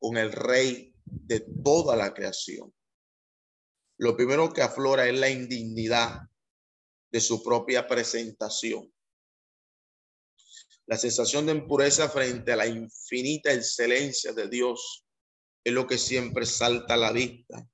[0.00, 2.74] con el rey de toda la creación.
[3.98, 6.22] Lo primero que aflora es la indignidad
[7.12, 8.92] de su propia presentación.
[10.86, 15.04] La sensación de impureza frente a la infinita excelencia de Dios
[15.64, 17.68] es lo que siempre salta a la vista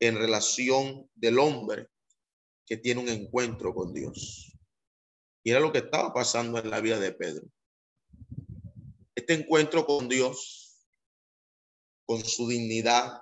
[0.00, 1.88] en relación del hombre
[2.64, 4.56] que tiene un encuentro con Dios.
[5.42, 7.48] Y era lo que estaba pasando en la vida de Pedro.
[9.14, 10.86] Este encuentro con Dios,
[12.06, 13.20] con su dignidad,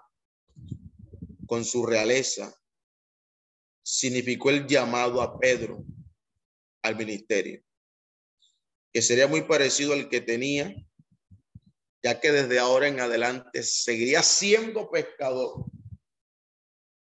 [1.46, 2.54] con su realeza,
[3.82, 5.84] significó el llamado a Pedro
[6.82, 7.62] al ministerio,
[8.96, 10.74] que sería muy parecido al que tenía,
[12.02, 15.66] ya que desde ahora en adelante seguiría siendo pescador,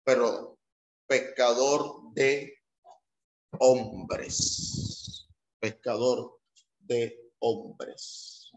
[0.03, 0.59] pero
[1.07, 2.53] pescador de
[3.57, 5.27] hombres,
[5.59, 6.39] pescador
[6.77, 8.51] de hombres.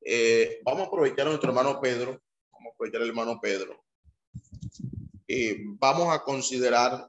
[0.00, 3.84] Eh, vamos a aprovechar a nuestro hermano Pedro, vamos a aprovechar al hermano Pedro.
[5.28, 7.08] y vamos a considerar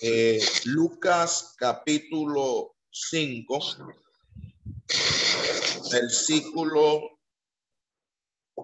[0.00, 3.60] eh, Lucas capítulo 5,
[5.92, 7.18] versículo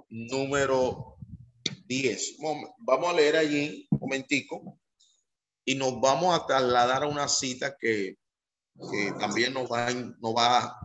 [0.09, 1.17] número
[1.87, 2.37] 10.
[2.79, 4.79] Vamos a leer allí un momentico
[5.65, 8.17] y nos vamos a trasladar a una cita que,
[9.19, 10.79] también nos va, nos va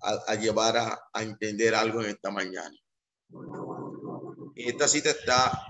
[0.00, 2.76] a, llevar a, entender algo en esta mañana.
[4.56, 5.66] Esta cita está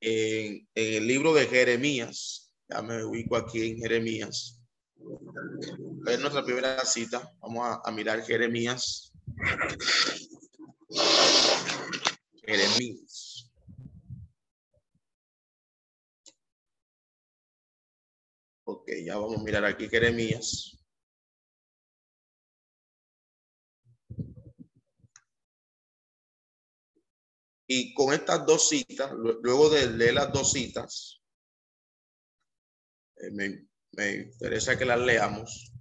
[0.00, 2.47] en, el libro de Jeremías.
[2.68, 4.60] Ya me ubico aquí en Jeremías.
[6.06, 7.32] Es nuestra primera cita.
[7.40, 9.12] Vamos a, mirar Jeremías.
[12.44, 13.50] Jeremías.
[18.64, 20.78] Ok, ya vamos a mirar aquí Jeremías.
[27.66, 29.10] Y con estas dos citas,
[29.42, 31.17] luego de leer las dos citas,
[33.20, 33.68] eh, me,
[34.14, 35.72] interesa que las leamos.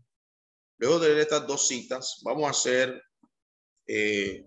[0.79, 3.01] Luego de estas dos citas, vamos a hacer
[3.88, 4.45] eh,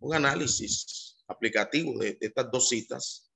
[0.00, 3.32] un análisis aplicativo de, estas dos citas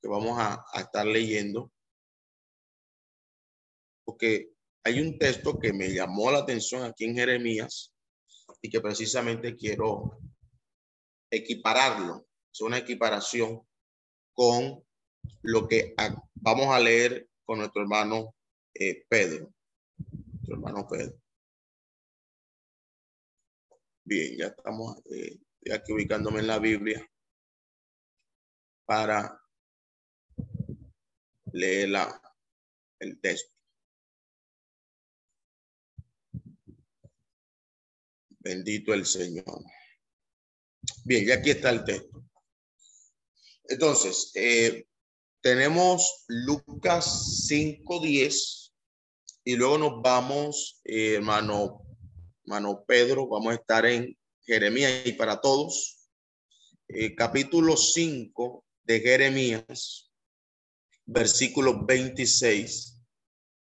[0.00, 1.72] que vamos a estar leyendo
[4.04, 4.52] porque
[4.84, 7.94] hay un texto que me llamó la atención aquí en Jeremías
[8.60, 10.18] y que precisamente quiero
[11.30, 12.26] equipararlo.
[12.52, 13.66] Es una equiparación
[14.34, 14.84] con
[15.42, 15.94] lo que
[16.34, 18.34] vamos a leer con nuestro hermano
[18.72, 19.52] eh, Pedro.
[19.98, 21.20] Nuestro hermano Pedro.
[24.04, 25.38] Bien, ya estamos eh,
[25.70, 27.06] aquí ubicándome en la Biblia
[28.86, 29.38] para
[31.52, 32.22] leer la,
[33.00, 33.54] el texto.
[38.38, 39.62] Bendito el Señor.
[41.04, 42.24] Bien, ya aquí está el texto.
[43.64, 44.86] Entonces, eh,
[45.42, 48.72] tenemos Lucas 5.10
[49.44, 51.82] y luego nos vamos, eh, hermano,
[52.44, 54.16] hermano Pedro, vamos a estar en
[54.46, 56.08] Jeremías y para todos,
[56.88, 60.12] eh, capítulo 5 de Jeremías,
[61.06, 63.00] versículos 26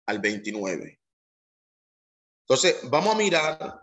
[0.06, 1.00] al 29.
[2.42, 3.82] Entonces, vamos a mirar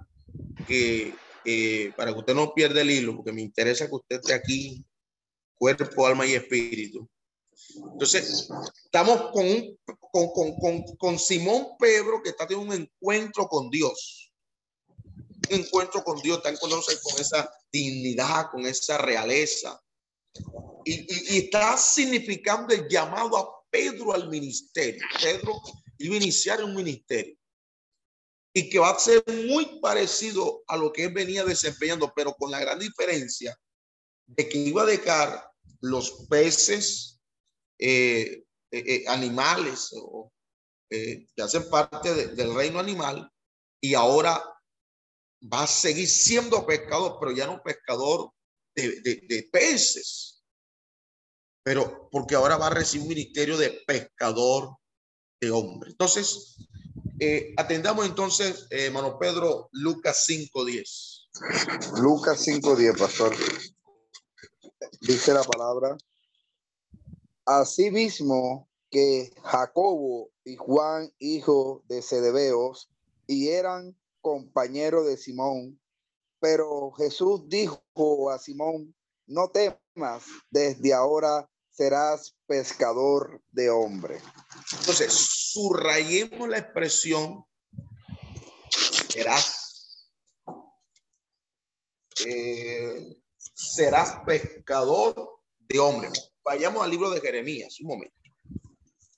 [0.68, 1.12] que
[1.44, 4.84] eh, para que usted no pierda el hilo, porque me interesa que usted esté aquí,
[5.56, 7.10] cuerpo, alma y espíritu.
[7.92, 8.48] Entonces,
[8.84, 14.32] estamos con, con, con, con, con Simón Pedro que está teniendo un encuentro con Dios.
[15.50, 19.80] Un encuentro con Dios, está con esa dignidad, con esa realeza.
[20.84, 25.02] Y, y, y, está significando el llamado a Pedro al ministerio.
[25.20, 25.60] Pedro
[25.98, 27.36] iba a iniciar un ministerio
[28.52, 32.50] y que va a ser muy parecido a lo que él venía desempeñando, pero con
[32.50, 33.56] la gran diferencia
[34.26, 35.50] de que iba a dejar
[35.80, 37.19] los peces,
[37.82, 39.90] eh, eh, eh, animales
[40.90, 43.32] que hacen parte del reino animal
[43.80, 44.42] y ahora
[45.42, 48.32] va a seguir siendo pescador, pero ya no pescador
[48.74, 50.44] de, peces,
[51.64, 54.76] pero porque ahora va a recibir un ministerio de pescador
[55.40, 55.92] de hombres.
[55.92, 56.56] Entonces,
[57.56, 62.00] atendamos entonces, hermano Pedro, Lucas 5.10.
[62.00, 63.36] Lucas 5.10, pastor.
[65.00, 65.96] Dice la palabra.
[67.50, 72.92] Asimismo que Jacobo y Juan, hijo de Zedebeos,
[73.26, 75.80] y eran compañeros de Simón.
[76.38, 78.94] Pero Jesús dijo a Simón,
[79.26, 84.20] no temas, desde ahora serás pescador de hombre.
[84.78, 87.44] Entonces, subrayemos la expresión
[89.10, 90.08] serás.
[92.26, 93.16] Eh,
[93.54, 96.32] serás pescador de hombres.
[96.44, 98.16] Vayamos al libro de Jeremías, un momento.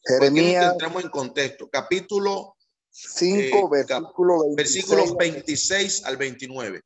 [0.04, 0.72] Jeremías.
[0.72, 1.68] Entramos en contexto.
[1.70, 2.56] Capítulo
[2.90, 3.84] 5, eh,
[4.56, 6.80] versículo, 26, 26 al 29.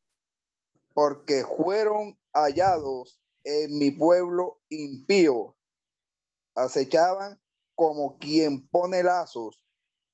[0.95, 5.57] porque fueron hallados en mi pueblo impío.
[6.55, 7.39] Acechaban
[7.75, 9.63] como quien pone lazos,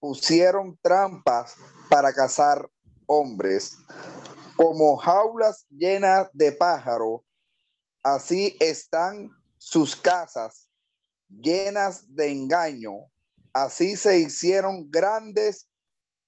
[0.01, 1.55] pusieron trampas
[1.89, 2.69] para cazar
[3.07, 3.77] hombres,
[4.57, 7.21] como jaulas llenas de pájaros,
[8.03, 9.31] así están
[9.63, 10.69] sus casas
[11.29, 13.13] llenas de engaño,
[13.53, 15.69] así se hicieron grandes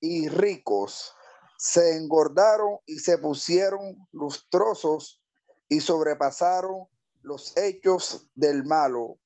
[0.01, 1.13] y ricos,
[1.59, 5.21] se engordaron y se pusieron lustrosos
[5.69, 6.87] y sobrepasaron
[7.23, 9.19] los hechos del malo.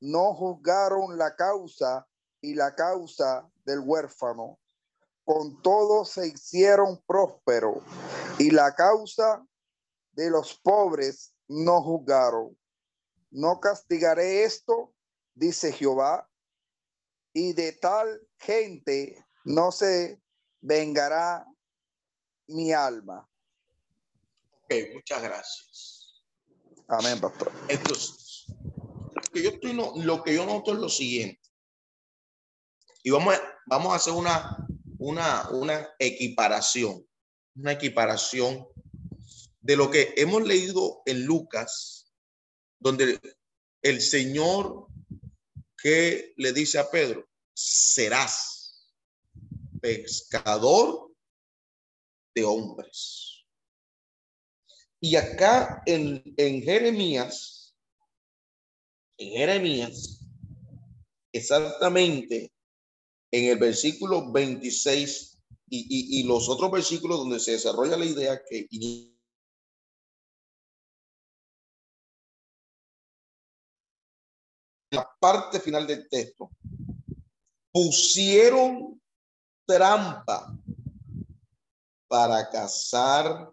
[0.00, 2.06] No juzgaron la causa
[2.40, 4.60] y la causa del huérfano.
[5.24, 7.82] Con todo se hicieron prósperos
[8.38, 9.44] y la causa
[10.12, 12.56] de los pobres no juzgaron.
[13.34, 14.94] No castigaré esto,
[15.34, 16.30] dice Jehová,
[17.32, 20.22] y de tal gente no se
[20.60, 21.44] vengará
[22.46, 23.28] mi alma.
[24.62, 26.22] Ok, muchas gracias.
[26.86, 27.50] Amén, pastor.
[27.66, 28.46] Entonces,
[29.12, 31.42] lo que yo, estoy no, lo que yo noto es lo siguiente.
[33.02, 34.64] Y vamos a, vamos a hacer una,
[34.98, 37.04] una, una equiparación,
[37.56, 38.64] una equiparación
[39.60, 42.03] de lo que hemos leído en Lucas,
[42.84, 43.18] donde
[43.80, 44.88] el Señor
[45.82, 48.92] que le dice a Pedro, serás
[49.80, 51.10] pescador
[52.34, 53.46] de hombres.
[55.00, 57.74] Y acá en, Jeremías,
[59.16, 60.20] en Jeremías,
[61.32, 62.52] exactamente
[63.30, 65.38] en el versículo 26
[65.70, 68.66] y, y, y los otros versículos donde se desarrolla la idea que
[74.94, 76.50] la parte final del texto,
[77.72, 79.00] pusieron
[79.66, 80.56] trampa
[82.08, 83.52] para cazar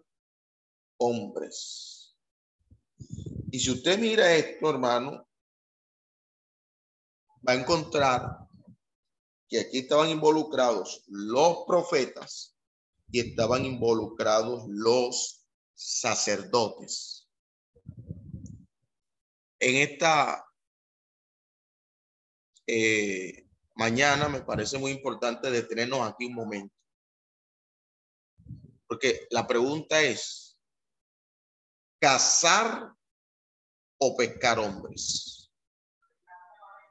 [0.98, 2.16] hombres.
[3.50, 5.28] Y si usted mira esto, hermano,
[7.46, 8.38] va a encontrar
[9.48, 12.56] que aquí estaban involucrados los profetas
[13.10, 17.28] y estaban involucrados los sacerdotes.
[19.58, 20.44] En esta
[22.66, 26.74] eh, mañana me parece muy importante detenernos aquí un momento.
[28.86, 30.58] Porque la pregunta es,
[32.00, 32.92] ¿cazar
[33.98, 35.50] o pescar hombres?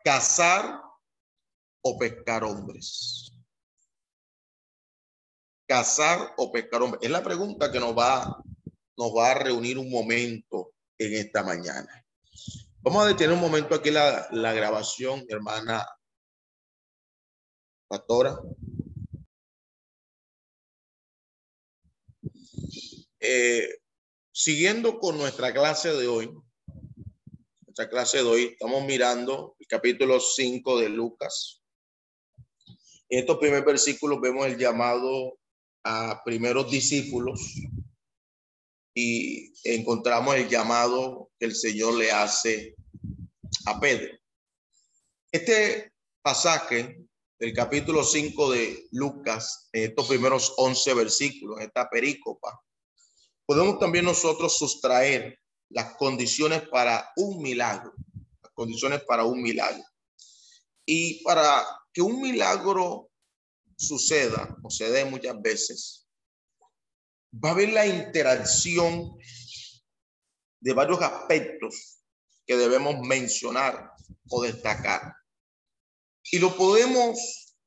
[0.04, 0.82] ¿Cazar
[1.84, 3.32] o pescar hombres?
[5.68, 7.04] ¿Cazar o pescar hombres?
[7.04, 8.44] Es la pregunta que nos va,
[8.98, 12.01] nos va a reunir un momento en esta mañana.
[12.84, 15.86] Vamos a detener un momento aquí la, grabación, hermana
[17.88, 18.40] pastora.
[23.20, 23.70] Eh,
[24.32, 26.34] siguiendo con nuestra clase de hoy,
[27.68, 31.62] nuestra clase de hoy, estamos mirando el capítulo 5 de Lucas.
[33.10, 35.38] En estos primeros versículos vemos el llamado
[35.84, 37.54] a primeros discípulos
[38.94, 42.76] y encontramos el llamado que el Señor le hace
[43.66, 44.18] a Pedro.
[45.32, 47.06] Este pasaje
[47.40, 52.62] del capítulo 5 de Lucas, estos primeros 11 versículos, esta perícopa,
[53.46, 55.40] podemos también nosotros sustraer
[55.70, 57.94] las condiciones para un milagro,
[58.44, 59.84] las condiciones para un milagro.
[60.86, 63.10] Y para que un milagro
[63.78, 66.08] suceda, o se dé muchas veces,
[67.34, 69.18] va a haber la interacción
[70.60, 72.02] de varios aspectos
[72.46, 73.92] que debemos mencionar
[74.30, 75.16] o destacar.
[76.32, 77.58] Y lo podemos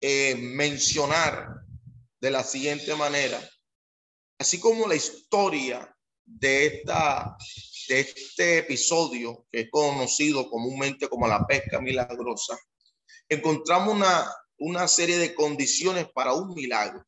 [0.00, 1.60] eh, mencionar
[2.20, 3.40] de la siguiente manera,
[4.38, 7.36] así como la historia de, esta,
[7.88, 12.58] de este episodio que es conocido comúnmente como la pesca milagrosa,
[13.28, 17.04] encontramos una, una serie de condiciones para un milagro.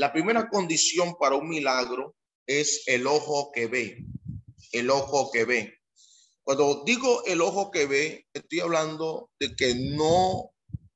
[0.00, 3.98] La primera condición para un milagro es el ojo que ve,
[4.72, 5.78] el ojo que ve.
[6.42, 10.54] Cuando digo el ojo que ve, estoy hablando de que no,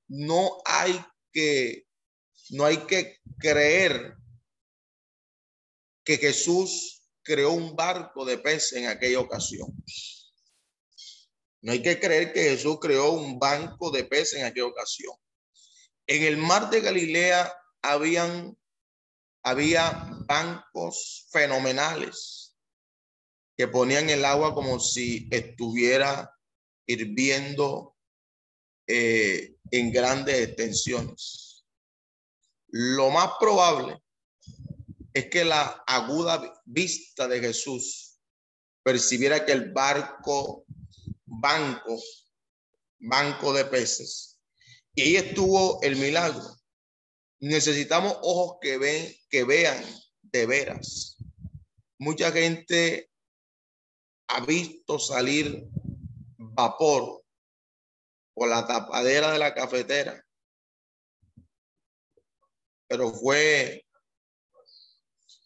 [0.09, 0.99] no hay
[1.35, 1.87] que,
[2.49, 4.17] no hay que creer
[6.03, 9.69] que Jesús creó un barco de peces en aquella ocasión.
[11.61, 15.15] No hay que creer que Jesús creó un banco de peces en aquella ocasión.
[16.07, 18.57] En el mar de Galilea habían,
[19.45, 22.57] había bancos fenomenales
[23.57, 26.35] que ponían el agua como si estuviera
[26.87, 27.97] hirviendo
[28.87, 31.65] eh, en grandes extensiones.
[32.69, 34.03] Lo más probable
[35.13, 38.19] es que la aguda vista de Jesús
[38.83, 40.65] percibiera que el barco,
[41.25, 42.01] banco,
[42.99, 44.41] banco de peces,
[44.95, 46.43] y ahí estuvo el milagro.
[47.45, 49.85] Necesitamos ojos que ven, que vean
[50.23, 51.19] de veras.
[51.99, 53.11] Mucha gente
[54.29, 55.69] ha visto salir
[56.39, 57.23] vapor
[58.33, 60.25] por la tapadera de la cafetera,
[62.89, 63.85] pero fue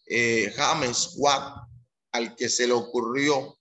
[0.07, 1.66] eh, James Watt
[2.12, 3.59] al que se le ocurrió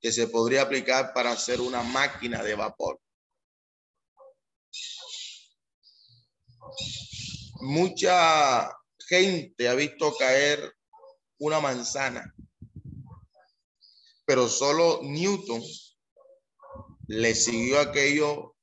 [0.00, 3.01] que se podría aplicar para hacer una máquina de vapor.
[7.62, 10.74] Mucha gente ha visto caer
[11.38, 12.34] una manzana,
[14.24, 15.62] pero solo Newton
[17.06, 18.56] le siguió aquello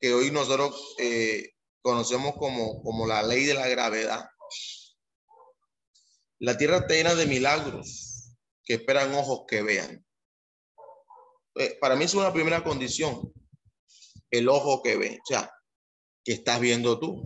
[0.00, 1.50] que hoy nosotros eh,
[1.82, 4.26] conocemos como, como la ley de la gravedad.
[6.38, 8.34] La tierra está llena de milagros
[8.64, 10.02] que esperan ojos que vean.
[11.56, 13.30] Eh, para mí es una primera condición,
[14.30, 15.52] el ojo que ve, o sea,
[16.24, 17.24] que estás viendo tú,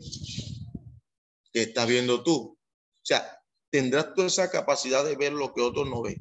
[1.53, 2.59] que estás viendo tú.
[2.59, 3.41] O sea,
[3.71, 6.17] tendrás tú esa capacidad de ver lo que otros no ven.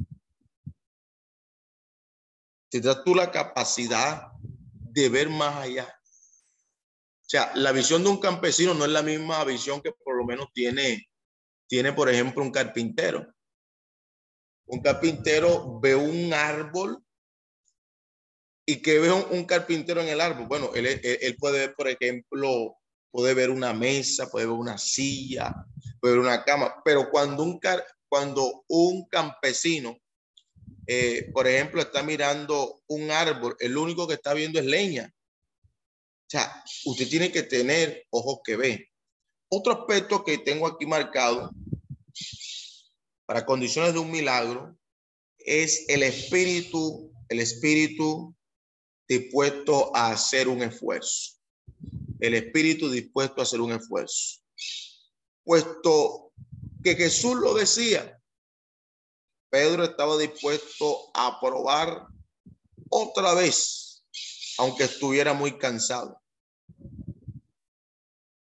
[2.69, 5.87] Tendrás tú la capacidad de ver más allá.
[7.21, 10.25] O sea, la visión de un campesino no es la misma visión que por lo
[10.25, 11.07] menos tiene
[11.67, 13.33] tiene, por ejemplo, un carpintero.
[14.67, 17.04] Un carpintero ve un árbol
[18.65, 20.47] y que ve un, carpintero en el árbol.
[20.47, 22.77] Bueno, él, él, puede ver, por ejemplo,
[23.11, 25.53] puede ver una mesa, puede ver una silla,
[26.01, 27.59] puede ver una cama, pero cuando un,
[28.09, 29.97] cuando un campesino,
[30.87, 35.13] eh, por ejemplo, está mirando un árbol, el único que está viendo es leña.
[35.13, 38.83] O sea, usted tiene que tener ojos que ven.
[39.47, 41.51] Otro aspecto que tengo aquí marcado
[43.27, 44.75] para condiciones de un milagro
[45.37, 48.35] es el espíritu, el espíritu
[49.07, 51.33] dispuesto a hacer un esfuerzo.
[52.19, 54.41] El espíritu dispuesto a hacer un esfuerzo.
[55.43, 56.31] Puesto
[56.83, 58.19] que Jesús lo decía,
[59.49, 62.07] Pedro estaba dispuesto a probar
[62.89, 64.03] otra vez,
[64.57, 66.21] aunque estuviera muy cansado.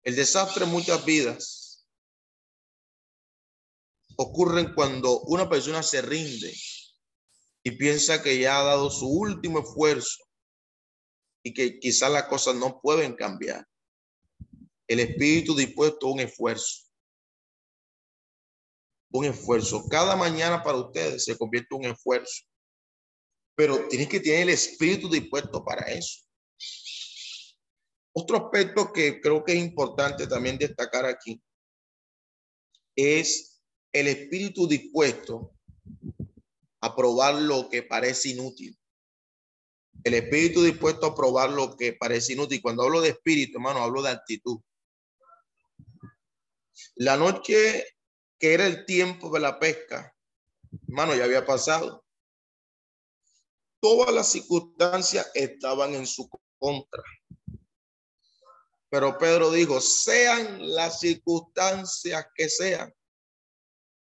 [0.04, 1.86] El desastre en muchas vidas
[4.18, 6.54] ocurren cuando una persona se rinde
[7.64, 10.29] y piensa que ya ha dado su último esfuerzo
[11.44, 13.66] y que quizás las cosas no pueden cambiar.
[14.88, 16.86] El espíritu dispuesto a un esfuerzo.
[19.12, 19.88] Un esfuerzo.
[19.90, 22.44] Cada mañana para ustedes se convierte en un esfuerzo.
[23.56, 26.22] Pero tienes que tener el espíritu dispuesto para eso.
[28.14, 31.42] Otro aspecto que creo que es importante también destacar aquí
[32.96, 33.62] es
[33.94, 35.54] el espíritu dispuesto
[36.82, 38.79] a probar lo que parece inútil.
[40.04, 42.62] El espíritu dispuesto a probar lo que parece inútil.
[42.62, 44.60] Cuando hablo de espíritu, hermano, hablo de actitud.
[46.96, 47.86] La noche
[48.38, 50.16] que era el tiempo de la pesca,
[50.88, 52.06] hermano, ya había pasado.
[53.82, 57.04] Todas las circunstancias estaban en su contra.
[58.90, 62.94] Pero Pedro dijo, sean las circunstancias que sean,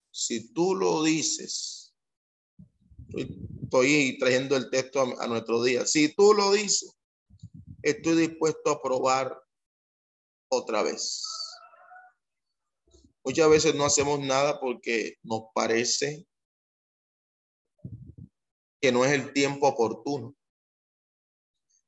[0.10, 1.94] si tú lo dices,
[3.72, 6.94] estoy trayendo el texto a, nuestro día, si tú lo dices,
[7.82, 9.42] estoy dispuesto a probar
[10.50, 11.24] otra vez.
[13.24, 16.28] Muchas veces no hacemos nada porque nos parece
[18.82, 20.36] que no es el tiempo oportuno.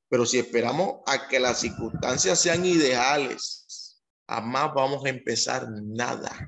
[0.08, 6.48] Pero si esperamos a que las circunstancias sean ideales, jamás vamos a empezar nada.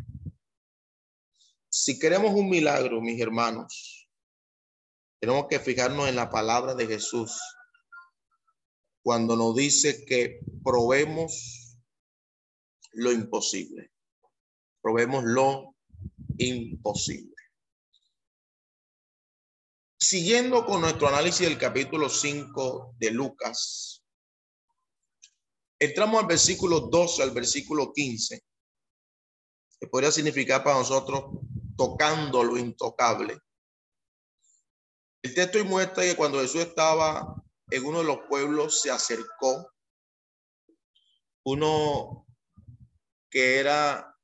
[1.70, 3.95] Si queremos un milagro, mis hermanos,
[5.26, 7.41] tenemos que fijarnos en la palabra de Jesús
[9.01, 11.80] cuando nos dice que probemos
[12.91, 13.91] lo imposible.
[14.84, 15.73] Probemos lo
[16.38, 17.34] imposible.
[19.97, 24.03] Siguiendo con nuestro análisis del capítulo 5 de Lucas,
[25.80, 28.43] entramos al versículo 12 al versículo 15,
[29.80, 31.32] que podría significar para nosotros
[31.76, 33.39] tocando lo intocable.
[35.26, 39.73] El texto muestra que cuando Jesús estaba en uno de los pueblos, se acercó
[41.45, 42.28] uno
[43.28, 44.15] que era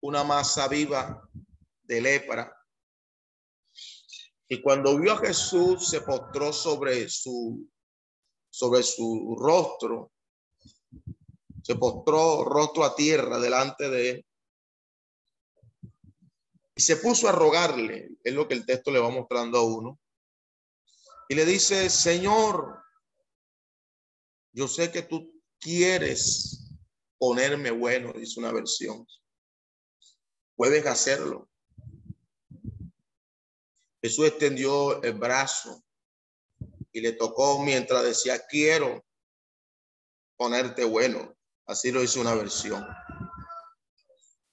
[0.00, 1.28] una masa viva
[1.82, 2.56] de lepra
[4.46, 7.68] y cuando vio a Jesús, se postró sobre su,
[8.50, 10.12] sobre su rostro.
[11.64, 14.27] se postró rostro a tierra delante de él
[16.78, 20.00] y se puso a rogarle, es lo que el texto le va mostrando a uno,
[21.28, 22.80] y le dice, Señor,
[24.52, 26.70] yo sé que tú quieres
[27.18, 29.04] ponerme bueno, dice una versión.
[30.54, 31.50] Puedes hacerlo.
[34.00, 35.82] Jesús extendió el brazo
[36.92, 39.04] y le tocó mientras decía, quiero
[40.36, 41.36] ponerte bueno.
[41.66, 42.86] Así lo hizo una versión.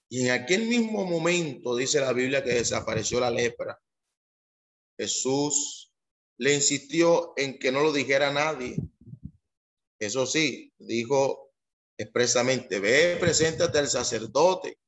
[0.08, 3.80] Y en aquel mismo momento dice la Biblia que desapareció la lepra.
[4.98, 5.92] Jesús
[6.38, 8.76] le insistió en que no lo dijera a nadie.
[9.98, 11.46] Eso sí, dijo
[11.98, 14.78] expresamente, ve, preséntate al sacerdote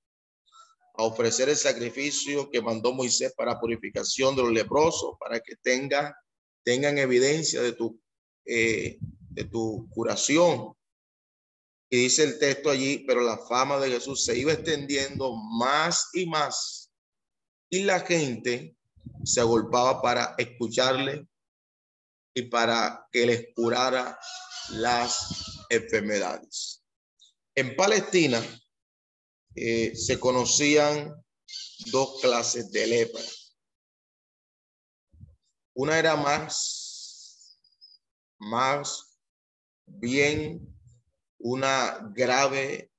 [0.94, 6.14] a ofrecer el sacrificio que mandó Moisés para purificación de los leprosos, para que tenga,
[6.64, 8.00] tengan evidencia de tu,
[8.44, 10.74] eh, de tu curación.
[11.90, 16.26] Y dice el texto allí, pero la fama de Jesús se iba extendiendo más y
[16.26, 16.90] más.
[17.70, 18.76] Y la gente
[19.24, 21.26] se agolpaba para escucharle
[22.34, 24.18] y para que les curara
[24.70, 26.82] las enfermedades.
[27.54, 28.40] En Palestina
[29.54, 31.12] eh, se conocían
[31.86, 33.22] dos clases de lepra.
[35.74, 37.58] Una era más,
[38.38, 39.18] más
[39.86, 40.67] bien
[41.38, 42.90] una grave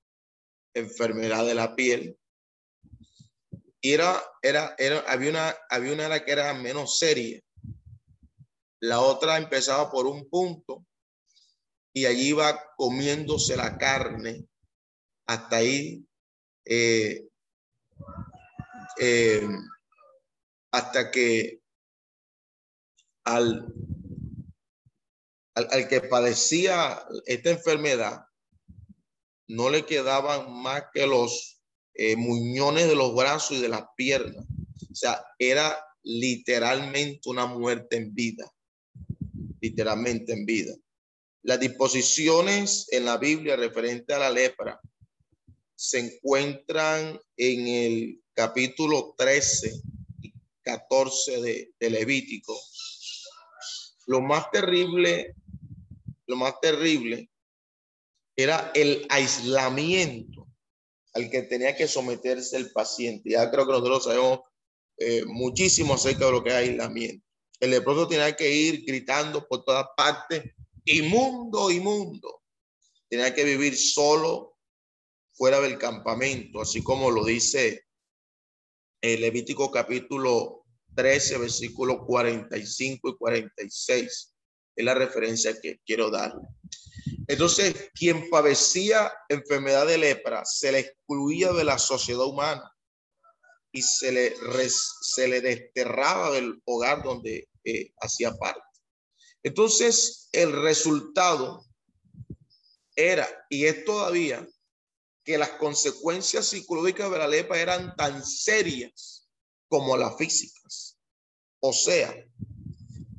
[0.73, 2.17] enfermedad de la piel.
[3.81, 7.41] Y era, era, era, había una, había una que era menos seria.
[8.81, 10.85] La otra empezaba por un punto
[11.93, 14.45] y allí iba comiéndose la carne
[15.27, 16.05] hasta ahí,
[16.65, 17.27] eh,
[18.99, 19.47] eh,
[20.71, 21.61] hasta que
[23.25, 23.73] al,
[25.55, 28.28] al, al, que padecía esta enfermedad
[29.49, 31.59] no le quedaban más que los
[31.95, 34.45] eh, muñones de los brazos y de las piernas.
[34.89, 38.49] O sea, era literalmente una muerte en vida,
[39.59, 40.75] literalmente en vida.
[41.41, 44.79] Las disposiciones en la Biblia referente a la lepra
[45.75, 49.81] se encuentran en el capítulo 13
[50.21, 52.55] y 14 de, de Levítico.
[54.05, 55.33] Lo más terrible,
[56.27, 57.29] lo más terrible
[58.43, 60.47] era el aislamiento
[61.13, 63.31] al que tenía que someterse el paciente.
[63.31, 64.39] Ya creo que nosotros sabemos
[64.97, 67.25] eh, muchísimo acerca de lo que es aislamiento.
[67.59, 70.43] El leproso tenía que ir gritando por todas partes,
[70.85, 72.41] inmundo, inmundo.
[73.09, 74.57] Tenía que vivir solo
[75.33, 77.85] fuera del campamento, así como lo dice
[79.01, 80.65] el Levítico capítulo
[80.95, 84.35] 13, versículos 45 y 46.
[84.75, 86.47] Es la referencia que quiero darle.
[87.30, 92.75] Entonces, quien padecía enfermedad de lepra se le excluía de la sociedad humana
[93.71, 94.36] y se le,
[95.01, 98.63] se le desterraba del hogar donde eh, hacía parte.
[99.43, 101.63] Entonces, el resultado
[102.95, 104.47] era, y es todavía,
[105.23, 109.30] que las consecuencias psicológicas de la lepra eran tan serias
[109.67, 110.97] como las físicas.
[111.59, 112.11] O sea,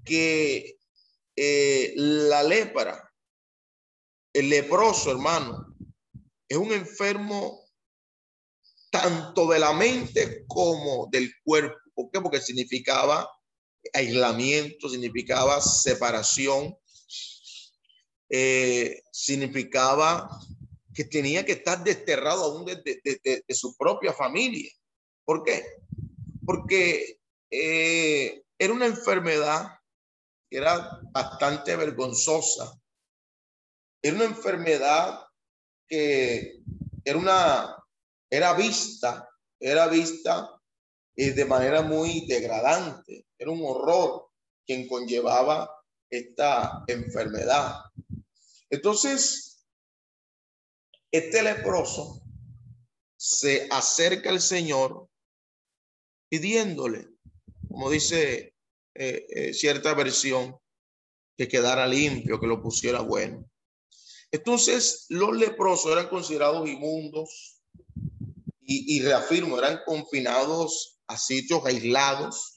[0.05, 0.81] que
[1.37, 3.10] eh, la lepra
[4.33, 5.75] el leproso, hermano,
[6.49, 7.65] es un enfermo
[8.91, 11.77] tanto de la mente como del cuerpo.
[11.95, 12.21] ¿Por qué?
[12.21, 13.29] Porque significaba
[13.93, 16.77] aislamiento, significaba separación,
[18.29, 20.29] eh, significaba
[20.95, 24.71] que tenía que estar desterrado aún de, su propia familia.
[25.25, 25.65] ¿Por qué?
[26.45, 27.21] Porque
[27.51, 29.69] eh, era una enfermedad
[30.49, 32.80] que era bastante vergonzosa
[34.03, 35.21] era una enfermedad
[35.89, 36.63] que
[37.05, 37.77] era una,
[38.31, 39.29] era vista,
[39.59, 40.61] era vista
[41.17, 44.29] eh, de manera muy degradante, era un horror
[44.65, 45.71] quien conllevaba
[46.09, 47.81] esta enfermedad.
[48.71, 49.67] Entonces,
[51.11, 52.23] este leproso
[53.17, 55.09] se acerca al Señor
[56.31, 57.09] pidiéndole,
[57.69, 58.55] como dice
[58.95, 60.57] eh, eh, cierta versión,
[61.37, 63.51] que quedara limpio, que lo pusiera bueno.
[64.33, 67.61] Entonces, los leprosos eran considerados inmundos
[68.63, 72.53] y, reafirmo, eran confinados a sitios aislados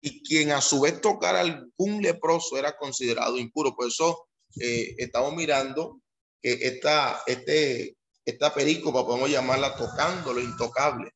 [0.00, 3.74] y quien a su vez tocara algún leproso era considerado impuro.
[3.74, 4.28] Por eso
[4.60, 6.00] eh, estamos mirando
[6.40, 11.10] que esta, este, esta perícopa podemos llamarla tocando lo intocable.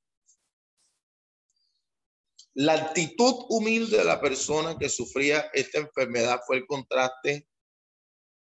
[2.55, 7.47] La actitud humilde de la persona que sufría esta enfermedad fue el contraste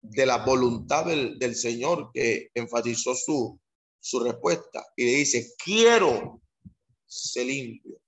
[0.00, 3.58] de la voluntad del, del Señor que enfatizó su,
[4.00, 6.40] su respuesta y le dice, quiero
[7.06, 8.00] ser limpio.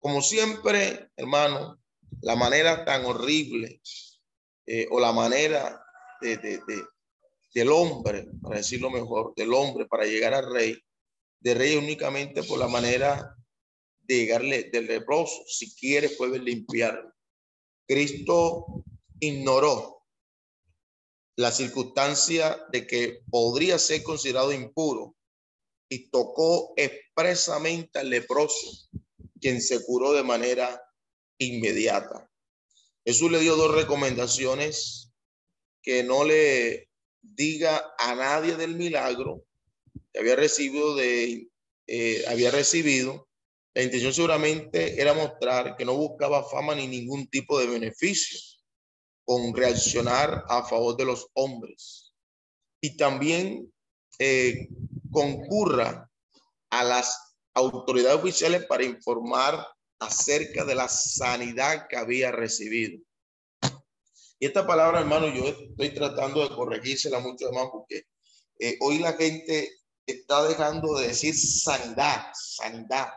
[0.00, 1.80] Como siempre, hermano,
[2.22, 3.80] la manera tan horrible
[4.66, 5.80] eh, o la manera
[6.20, 6.60] de, de,
[7.54, 10.76] del hombre, para decirlo mejor, del hombre para llegar al rey,
[11.40, 13.36] de rey únicamente por la manera
[14.00, 15.42] de llegarle del leproso.
[15.46, 17.12] Si quiere, puede limpiar.
[17.86, 18.84] Cristo
[19.20, 20.01] ignoró
[21.36, 25.14] la circunstancia de que podría ser considerado impuro
[25.88, 28.88] y tocó expresamente al leproso,
[29.40, 30.82] quien se curó de manera
[31.38, 32.30] inmediata.
[33.04, 35.10] Jesús le dio dos recomendaciones
[35.82, 36.88] que no le
[37.20, 39.44] diga a nadie del milagro
[40.12, 41.48] que había recibido de
[41.86, 43.28] eh, había recibido.
[43.74, 48.38] La intención seguramente era mostrar que no buscaba fama ni ningún tipo de beneficio
[49.24, 52.12] con reaccionar a favor de los hombres.
[52.80, 53.72] Y también
[54.18, 54.68] eh,
[55.10, 56.10] concurra
[56.70, 59.66] a las autoridades oficiales para informar
[60.00, 62.98] acerca de la sanidad que había recibido.
[64.38, 68.06] Y esta palabra, hermano, yo estoy tratando de corregírsela mucho más porque
[68.58, 69.70] eh, hoy la gente
[70.04, 73.08] está dejando de decir sanidad, sanidad.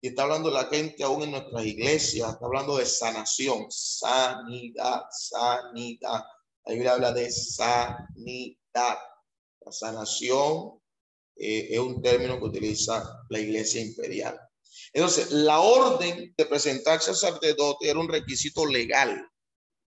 [0.00, 6.22] Y está hablando la gente aún en nuestras iglesias, está hablando de sanación, sanidad, sanidad.
[6.64, 8.56] La Biblia habla de sanidad.
[8.74, 10.80] La sanación
[11.36, 14.38] eh, es un término que utiliza la iglesia imperial.
[14.92, 19.28] Entonces, la orden de presentarse al sacerdote era un requisito legal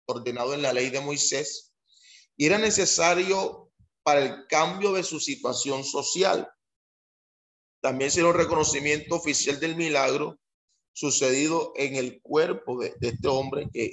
[0.06, 1.72] ordenado en la ley de Moisés
[2.36, 3.72] y era necesario
[4.02, 6.48] para el cambio de su situación social.
[7.82, 10.38] También un reconocimiento oficial del milagro
[10.92, 13.90] sucedido en el cuerpo de, este hombre que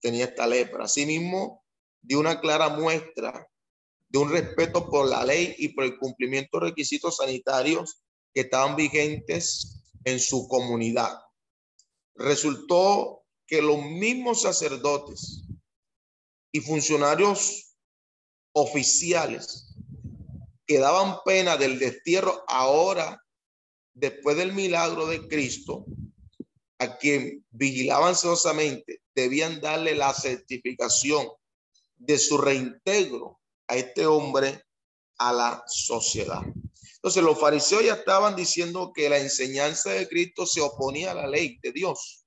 [0.00, 0.84] tenía esta lepra.
[0.84, 1.62] Asimismo,
[2.00, 3.46] dio una clara muestra
[4.08, 8.74] de un respeto por la ley y por el cumplimiento de requisitos sanitarios que estaban
[8.74, 11.20] vigentes en su comunidad.
[12.14, 15.42] Resultó que los mismos sacerdotes
[16.52, 17.76] y funcionarios
[18.52, 19.74] oficiales
[20.66, 23.22] que daban pena del destierro ahora,
[23.96, 25.86] después del milagro de Cristo,
[26.78, 31.26] a quien vigilaban celosamente, debían darle la certificación
[31.96, 34.62] de su reintegro a este hombre
[35.18, 36.42] a la sociedad.
[36.96, 41.26] Entonces los fariseos ya estaban diciendo que la enseñanza de Cristo se oponía a la
[41.26, 42.26] ley de Dios.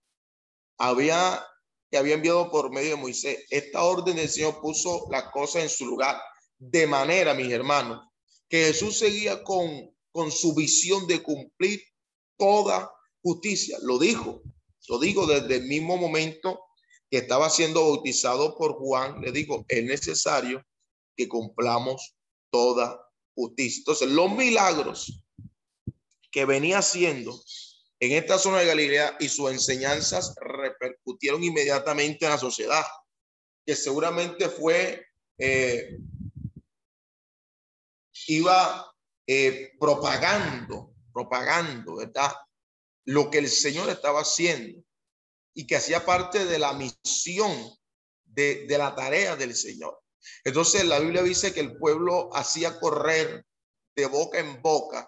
[0.78, 1.46] Había
[1.92, 3.46] que había enviado por medio de Moisés.
[3.50, 6.20] Esta orden del Señor puso la cosa en su lugar.
[6.58, 8.06] De manera, mis hermanos,
[8.48, 11.82] que Jesús seguía con, con su visión de cumplir
[12.38, 12.92] toda
[13.22, 13.78] justicia.
[13.84, 14.44] Lo dijo,
[14.90, 16.60] lo dijo desde el mismo momento
[17.10, 19.22] que estaba siendo bautizado por Juan.
[19.22, 20.62] Le dijo, es necesario
[21.16, 22.18] que cumplamos
[22.52, 23.02] toda
[23.34, 23.80] justicia.
[23.80, 25.24] Entonces, los milagros
[26.30, 27.42] que venía haciendo
[28.02, 32.84] en esta zona de Galilea y sus enseñanzas repercutieron inmediatamente en la sociedad,
[33.66, 35.02] que seguramente fue,
[35.38, 35.98] eh,
[38.28, 38.94] iba
[39.32, 42.34] eh, propagando, propagando, ¿verdad?
[43.06, 44.84] Lo que el Señor estaba haciendo
[45.54, 47.52] y que hacía parte de la misión
[48.26, 50.02] de, de la tarea del Señor.
[50.44, 53.46] Entonces la Biblia dice que el pueblo hacía correr
[53.96, 55.08] de boca en boca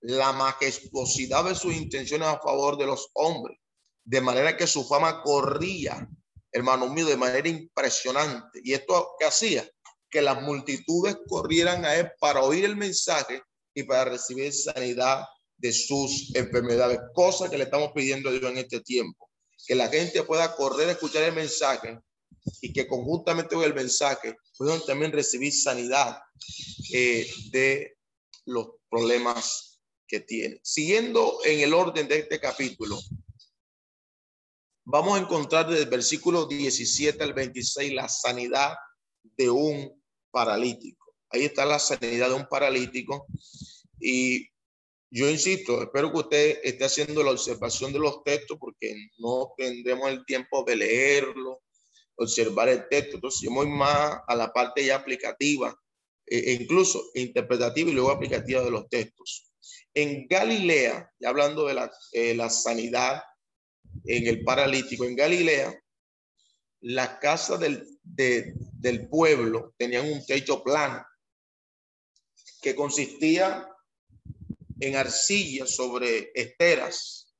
[0.00, 3.60] la majestuosidad de sus intenciones a favor de los hombres,
[4.02, 6.08] de manera que su fama corría,
[6.50, 8.60] hermano mío, de manera impresionante.
[8.64, 9.70] ¿Y esto qué hacía?
[10.10, 13.40] Que las multitudes corrieran a él para oír el mensaje
[13.74, 15.24] y para recibir sanidad
[15.56, 19.30] de sus enfermedades, cosa que le estamos pidiendo a Dios en este tiempo.
[19.66, 21.98] Que la gente pueda correr a escuchar el mensaje
[22.60, 26.18] y que conjuntamente con el mensaje puedan también recibir sanidad
[26.92, 27.96] eh, de
[28.46, 30.60] los problemas que tiene.
[30.62, 32.98] Siguiendo en el orden de este capítulo,
[34.84, 38.74] vamos a encontrar desde el versículo 17 al 26 la sanidad
[39.22, 41.01] de un paralítico.
[41.32, 43.26] Ahí está la sanidad de un paralítico.
[43.98, 44.48] Y
[45.10, 50.10] yo insisto, espero que usted esté haciendo la observación de los textos porque no tendremos
[50.10, 51.62] el tiempo de leerlo,
[52.16, 53.16] observar el texto.
[53.16, 55.74] Entonces, yo voy más a la parte ya aplicativa,
[56.26, 59.52] e incluso interpretativa y luego aplicativa de los textos.
[59.94, 63.22] En Galilea, ya hablando de la, eh, la sanidad
[64.04, 65.78] en el paralítico, en Galilea,
[66.80, 71.04] la casa del, del pueblo tenían un techo plano
[72.62, 73.68] que consistía
[74.80, 77.34] en arcilla sobre esteras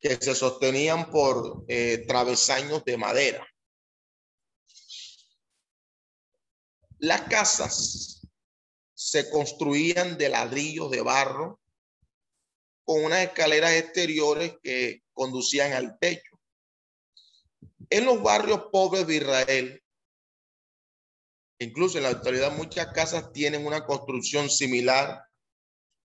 [0.00, 3.46] que se sostenían por eh, travesaños de madera.
[6.98, 8.26] Las casas
[8.94, 11.60] se construían de ladrillos de barro
[12.84, 16.40] con unas escaleras exteriores que conducían al techo.
[17.90, 19.83] En los barrios pobres de Israel,
[21.58, 25.24] incluso en la actualidad muchas casas tienen una construcción similar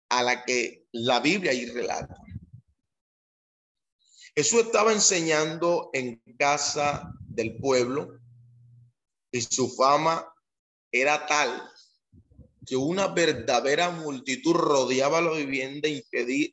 [0.09, 2.15] a la que la Biblia ahí relata.
[4.35, 8.19] Jesús estaba enseñando en casa del pueblo
[9.31, 10.33] y su fama
[10.91, 11.69] era tal
[12.65, 16.51] que una verdadera multitud rodeaba la vivienda y, y,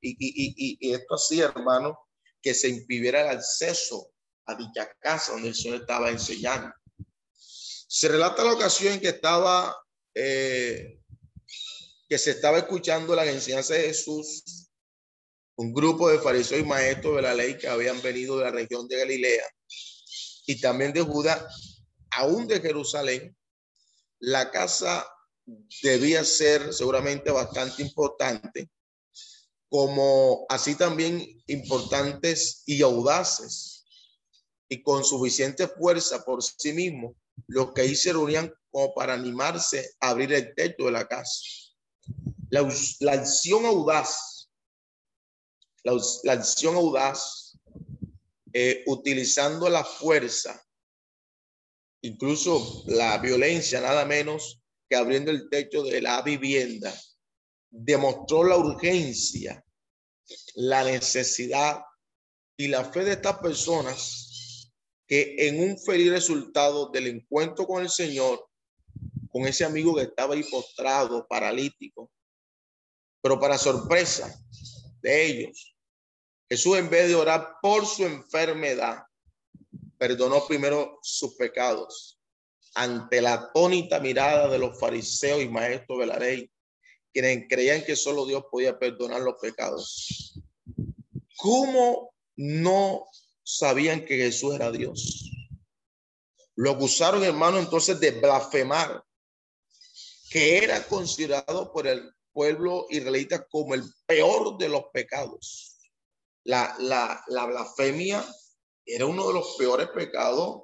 [0.00, 1.98] y, esto hacía, hermano,
[2.40, 4.10] que se impidiera el acceso
[4.46, 6.72] a dicha casa donde el Señor estaba enseñando.
[7.92, 9.76] Se relata la ocasión en que estaba,
[10.14, 11.00] eh,
[12.08, 14.70] que se estaba escuchando la enseñanza de Jesús,
[15.56, 18.86] un grupo de fariseos y maestros de la ley que habían venido de la región
[18.86, 19.44] de Galilea
[20.46, 21.44] y también de Judá,
[22.12, 23.36] aún de Jerusalén,
[24.20, 25.04] la casa
[25.82, 28.70] debía ser seguramente bastante importante,
[29.68, 33.84] como así también importantes y audaces,
[34.68, 37.16] y con suficiente fuerza por sí mismos,
[37.48, 41.40] los que ahí se reunían como para animarse a abrir el techo de la casa.
[42.50, 42.68] La,
[43.00, 44.48] la acción audaz,
[45.84, 45.92] la,
[46.24, 47.58] la acción audaz,
[48.52, 50.60] eh, utilizando la fuerza,
[52.02, 56.92] incluso la violencia, nada menos, que abriendo el techo de la vivienda
[57.70, 59.64] demostró la urgencia,
[60.56, 61.80] la necesidad
[62.56, 64.29] y la fe de estas personas
[65.10, 68.48] que en un feliz resultado del encuentro con el Señor,
[69.28, 72.08] con ese amigo que estaba ahí postrado, paralítico,
[73.20, 74.32] pero para sorpresa
[75.02, 75.76] de ellos,
[76.48, 79.02] Jesús en vez de orar por su enfermedad,
[79.98, 82.20] perdonó primero sus pecados
[82.76, 86.48] ante la atónita mirada de los fariseos y maestros de la ley,
[87.12, 90.40] quienes creían que solo Dios podía perdonar los pecados.
[91.36, 93.06] ¿Cómo no
[93.58, 95.30] sabían que Jesús era Dios?
[96.56, 99.04] Lo acusaron, hermano, entonces de blasfemar,
[100.30, 105.78] que era considerado por el pueblo israelita como el peor de los pecados.
[106.44, 108.24] La, la, la blasfemia
[108.84, 110.62] era uno de los peores pecados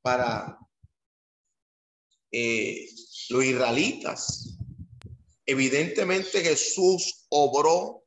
[0.00, 0.58] para
[2.30, 2.88] eh,
[3.28, 4.56] los israelitas.
[5.44, 8.04] Evidentemente Jesús obró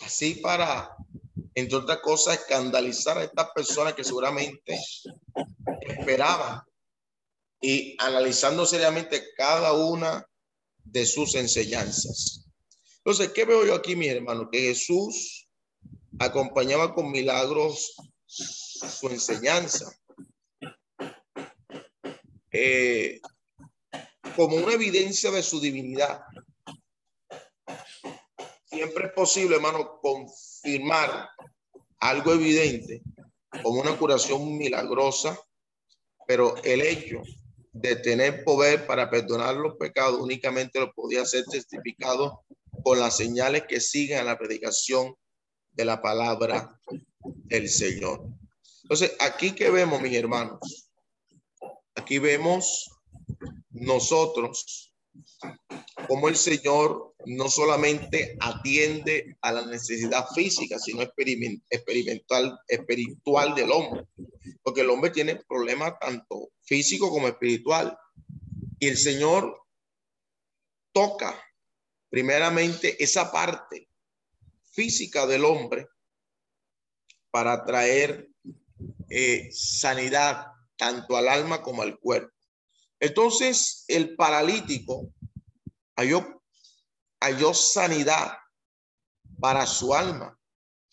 [0.00, 0.96] así para,
[1.54, 4.78] entre otras cosas, escandalizar a estas personas que seguramente
[5.80, 6.62] esperaban
[7.60, 10.26] y analizando seriamente cada una
[10.84, 12.46] de sus enseñanzas.
[12.98, 14.48] Entonces, ¿qué veo yo aquí, mi hermano?
[14.50, 15.48] Que Jesús
[16.18, 17.94] acompañaba con milagros
[18.26, 19.92] su enseñanza.
[22.50, 23.20] Eh,
[24.36, 26.22] como una evidencia de su divinidad.
[28.64, 30.00] Siempre es posible, hermano,
[30.62, 31.28] confirmar
[31.98, 33.02] algo evidente
[33.62, 35.38] como una curación milagrosa,
[36.26, 37.22] pero el hecho
[37.72, 42.44] de tener poder para perdonar los pecados únicamente lo podía ser testificado
[42.82, 45.14] con las señales que siguen a la predicación
[45.72, 46.78] de la palabra
[47.24, 48.26] del Señor.
[48.82, 50.92] Entonces, aquí que vemos, mis hermanos,
[51.94, 52.90] Aquí vemos
[53.70, 54.94] nosotros
[56.08, 64.04] como el Señor no solamente atiende a la necesidad física, sino experimental, espiritual del hombre,
[64.62, 67.96] porque el hombre tiene problemas tanto físico como espiritual.
[68.78, 69.56] Y el Señor
[70.92, 71.40] toca
[72.10, 73.88] primeramente esa parte
[74.72, 75.86] física del hombre
[77.30, 78.28] para traer
[79.08, 80.46] eh, sanidad
[80.76, 82.32] tanto al alma como al cuerpo.
[83.00, 85.12] Entonces, el paralítico
[85.96, 86.41] halló,
[87.22, 88.36] halló sanidad
[89.40, 90.38] para su alma,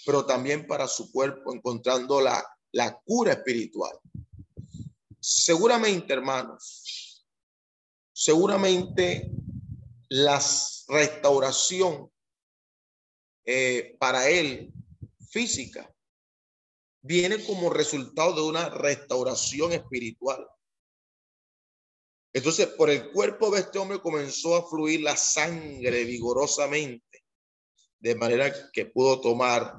[0.05, 3.99] pero también para su cuerpo, encontrando la, la cura espiritual.
[5.19, 7.25] Seguramente, hermanos,
[8.13, 9.29] seguramente
[10.09, 10.41] la
[10.87, 12.11] restauración
[13.45, 14.71] eh, para él
[15.29, 15.93] física
[17.01, 20.47] viene como resultado de una restauración espiritual.
[22.33, 27.23] Entonces, por el cuerpo de este hombre comenzó a fluir la sangre vigorosamente,
[27.99, 29.75] de manera que pudo tomar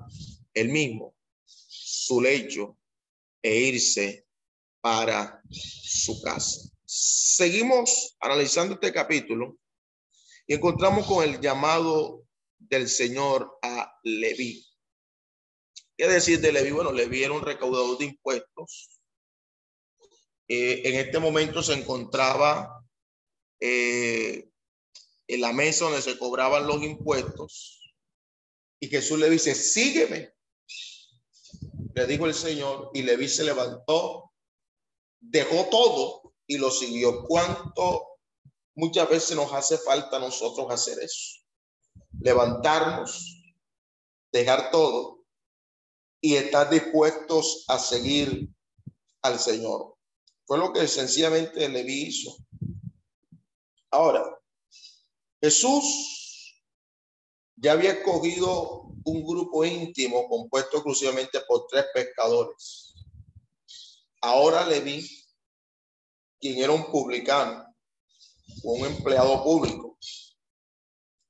[0.53, 1.15] el mismo
[1.47, 2.77] su lecho
[3.43, 4.27] e irse
[4.81, 6.69] para su casa.
[6.85, 9.57] Seguimos analizando este capítulo
[10.47, 12.25] y encontramos con el llamado
[12.59, 14.67] del Señor a Leví.
[15.97, 16.73] ¿Qué decir de Levi?
[16.73, 19.00] Bueno, Levi era un recaudador de impuestos
[20.53, 22.85] eh, en este momento se encontraba
[23.61, 24.51] eh,
[25.29, 27.81] en la mesa donde se cobraban los impuestos.
[28.81, 30.35] Y Jesús le dice, sígueme.
[31.95, 34.33] Le dijo el Señor y Leví se levantó,
[35.21, 37.23] dejó todo y lo siguió.
[37.29, 38.19] ¿Cuánto
[38.75, 41.45] muchas veces nos hace falta a nosotros hacer eso?
[42.21, 43.55] Levantarnos,
[44.33, 45.23] dejar todo
[46.21, 48.49] y estar dispuestos a seguir
[49.23, 50.00] al Señor.
[50.51, 52.37] Fue lo que sencillamente Leví hizo.
[53.93, 54.37] Ahora,
[55.41, 56.65] Jesús
[57.55, 62.97] ya había escogido un grupo íntimo compuesto exclusivamente por tres pescadores.
[64.23, 65.09] Ahora Leví,
[66.41, 67.73] quien era un publicano,
[68.65, 69.99] un empleado público,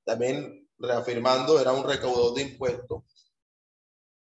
[0.02, 3.02] también reafirmando, era un recaudador de impuestos.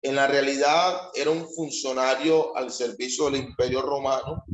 [0.03, 4.45] En la realidad era un funcionario al servicio del imperio romano.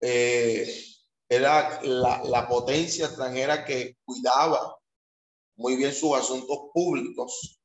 [0.00, 0.84] Eh,
[1.28, 4.76] era la, la potencia extranjera que cuidaba
[5.56, 7.60] muy bien sus asuntos públicos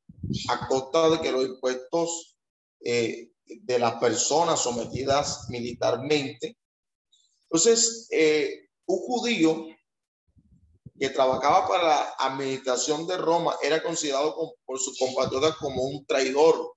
[0.49, 2.35] a costa de que los impuestos
[2.81, 6.57] eh, de las personas sometidas militarmente.
[7.43, 9.65] Entonces, eh, un judío
[10.99, 16.75] que trabajaba para la administración de Roma era considerado por sus compatriotas como un traidor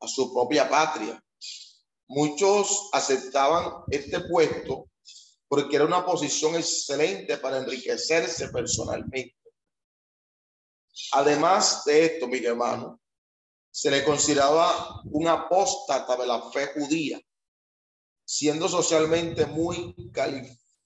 [0.00, 1.22] a su propia patria.
[2.08, 4.86] Muchos aceptaban este puesto
[5.52, 9.36] porque era una posición excelente para enriquecerse personalmente.
[11.12, 12.98] Además de esto, mi hermano,
[13.70, 17.20] se le consideraba un apóstata de la fe judía,
[18.24, 19.94] siendo socialmente muy,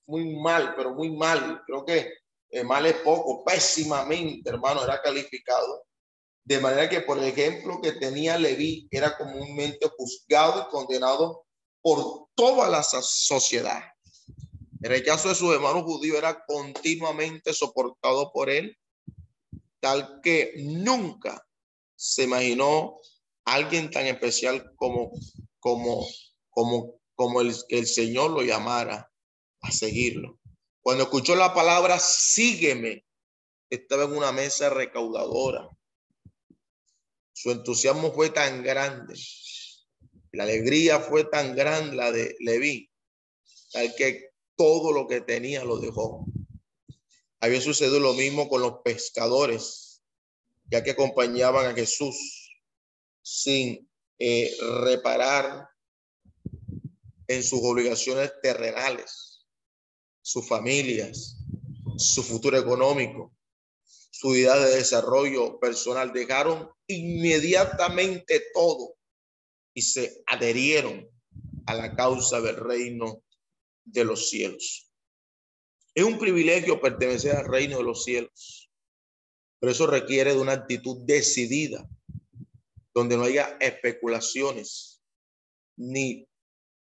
[0.07, 1.63] muy mal, pero muy mal.
[1.65, 2.15] Creo que
[2.51, 5.85] eh, mal es poco, pésimamente, hermano, era calificado.
[6.43, 11.47] De manera que, por ejemplo, que tenía Leví era comúnmente juzgado y condenado
[11.81, 13.93] por toda la sociedad.
[14.83, 18.77] El rechazo de sus hermanos judíos era continuamente soportado por él,
[19.81, 21.47] tal que nunca
[21.95, 22.99] se imaginó
[23.45, 25.13] alguien tan especial como,
[25.59, 26.07] como,
[26.51, 29.11] como, como el que el Señor lo llamara
[29.61, 30.39] a seguirlo.
[30.83, 33.05] Cuando escuchó la palabra, sígueme,
[33.71, 35.69] estaba en una mesa recaudadora.
[37.33, 39.15] Su entusiasmo fue tan grande,
[40.33, 42.91] la alegría fue tan grande la de Leví,
[43.73, 46.27] tal que todo lo que tenía lo dejó.
[47.41, 50.03] Había sucedido lo mismo con los pescadores,
[50.71, 52.51] ya que acompañaban a Jesús
[53.23, 53.89] sin
[54.19, 55.69] eh, reparar
[57.29, 59.47] en sus obligaciones terrenales,
[60.23, 61.37] sus familias,
[61.97, 63.37] su futuro económico,
[64.11, 66.13] su idea de desarrollo personal.
[66.13, 68.95] Dejaron inmediatamente todo
[69.75, 71.09] y se adherieron
[71.67, 73.23] a la causa del reino
[73.87, 74.93] de los cielos.
[75.95, 78.71] Es un privilegio pertenecer al reino de los cielos,
[79.59, 81.89] pero eso requiere de una actitud decidida,
[82.93, 85.03] donde no haya especulaciones,
[85.79, 86.29] ni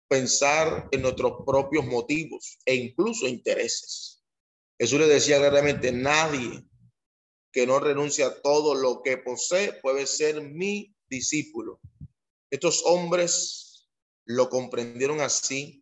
[0.08, 4.24] pensar en nuestros propios motivos e incluso intereses.
[4.80, 6.64] Jesús le decía claramente, nadie
[7.52, 11.80] que no renuncie a todo lo que posee puede ser mi discípulo.
[12.50, 13.90] Estos hombres
[14.26, 15.81] lo comprendieron así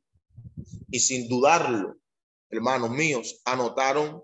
[0.92, 1.98] y sin dudarlo,
[2.50, 4.24] hermanos míos, anotaron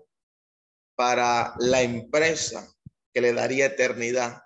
[0.94, 2.72] para la empresa
[3.12, 4.42] que le daría eternidad,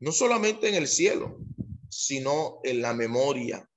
[0.00, 1.38] no solamente en el cielo,
[1.88, 3.68] sino en la memoria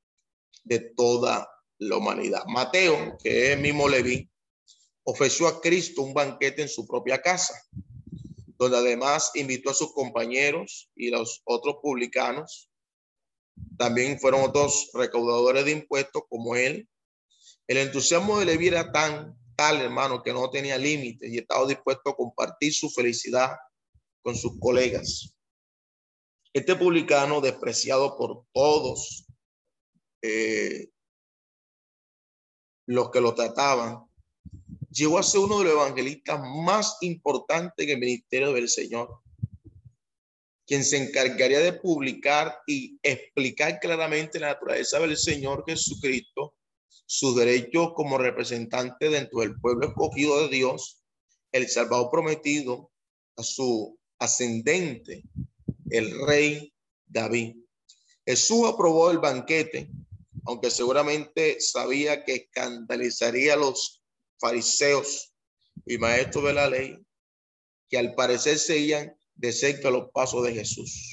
[0.63, 2.43] de toda la humanidad.
[2.47, 4.29] Mateo, que es el mismo Leví,
[5.03, 7.53] ofreció a Cristo un banquete en su propia casa,
[8.57, 12.69] donde además invitó a sus compañeros y los otros publicanos.
[13.77, 16.87] También fueron otros recaudadores de impuestos como él,
[17.69, 22.09] el entusiasmo de Levi era tan tal, hermano, que no tenía límites y estaba dispuesto
[22.09, 23.57] a compartir su felicidad
[24.23, 25.35] con sus colegas.
[26.51, 29.27] Este publicano, despreciado por todos
[30.23, 30.89] eh,
[32.87, 34.03] los que lo trataban,
[34.89, 39.21] llegó a ser uno de los evangelistas más importantes en el ministerio del Señor,
[40.65, 46.55] quien se encargaría de publicar y explicar claramente la naturaleza del Señor Jesucristo
[47.11, 51.01] sus derechos como representante dentro del pueblo escogido de Dios,
[51.51, 52.91] el Salvador prometido
[53.35, 55.23] a su ascendente,
[55.89, 56.71] el rey
[57.07, 57.55] David.
[58.23, 59.89] Jesús aprobó el banquete,
[60.45, 64.03] aunque seguramente sabía que escandalizaría a los
[64.37, 65.33] fariseos
[65.87, 66.95] y maestros de la ley,
[67.89, 71.11] que al parecer seguían de cerca los pasos de Jesús.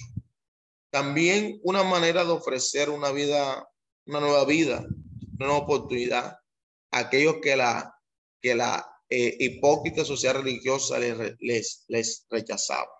[0.90, 3.66] También una manera de ofrecer una vida,
[4.04, 4.86] una nueva vida
[5.38, 6.38] una oportunidad
[6.90, 7.94] a aquellos que la,
[8.40, 12.90] que la eh, hipócrita sociedad religiosa les, les, les rechazaba.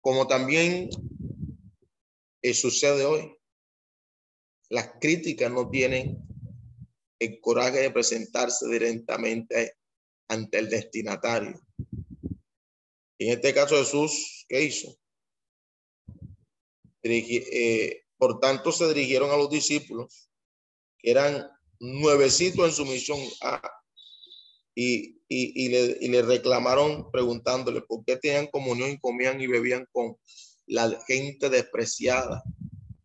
[0.00, 0.90] Como también
[2.42, 3.36] eh, sucede hoy.
[4.68, 6.18] Las críticas no tienen
[7.18, 9.76] el coraje de presentarse directamente
[10.28, 11.60] ante el destinatario.
[13.18, 14.98] En este caso Jesús, ¿qué hizo?
[17.04, 20.30] Eh, por tanto, se dirigieron a los discípulos,
[21.02, 21.48] eran
[21.80, 23.18] nuevecitos en su misión,
[24.74, 29.86] y, y, le, y, le, reclamaron preguntándole por qué tenían comunión y comían y bebían
[29.92, 30.16] con
[30.66, 32.42] la gente despreciada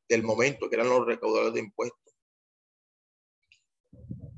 [0.07, 2.13] del momento, que eran los recaudadores de impuestos.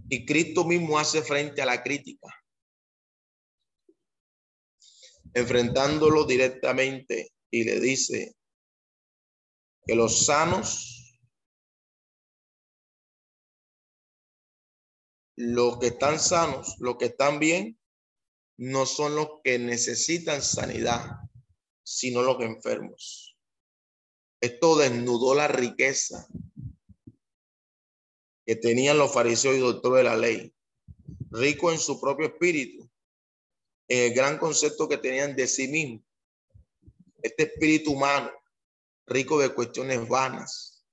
[0.10, 2.27] Y Cristo mismo hace frente a la crítica,
[5.34, 8.36] enfrentándolo directamente y le dice
[9.86, 10.99] que los sanos,
[15.40, 17.80] los que están sanos, los que están bien,
[18.57, 21.16] no son los que necesitan sanidad,
[21.82, 23.38] sino los enfermos.
[24.41, 26.28] Esto desnudó la riqueza
[28.45, 30.53] que tenían los fariseos y doctores de la ley,
[31.32, 32.91] rico en su propio espíritu,
[33.88, 36.03] en el gran concepto que tenían de sí mismos.
[37.22, 38.30] Este espíritu humano,
[39.07, 40.86] rico de cuestiones vanas,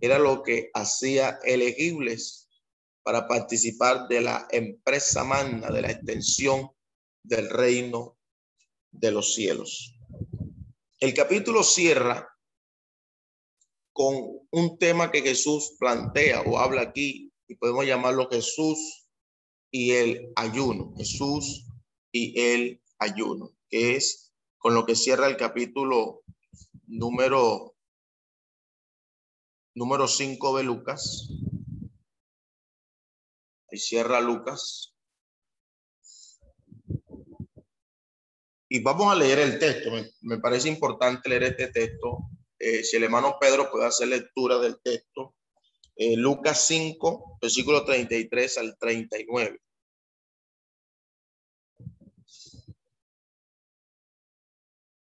[0.00, 2.43] era lo que hacía elegibles
[3.04, 6.70] para participar de la empresa magna de la extensión
[7.22, 8.18] del reino
[8.90, 9.96] de los cielos.
[10.98, 12.28] El capítulo cierra
[13.92, 14.14] con
[14.50, 19.06] un tema que Jesús plantea o habla aquí, y podemos llamarlo Jesús
[19.70, 21.66] y el ayuno, Jesús
[22.10, 26.22] y el ayuno, que es con lo que cierra el capítulo
[26.86, 27.76] número
[29.74, 31.28] número 5 de Lucas.
[33.76, 34.94] Cierra Lucas.
[38.68, 39.90] Y vamos a leer el texto.
[40.22, 42.18] Me, parece importante leer este texto.
[42.58, 45.34] Eh, si el hermano Pedro puede hacer lectura del texto.
[45.96, 49.60] Eh, Lucas 5, versículo 33 al 39.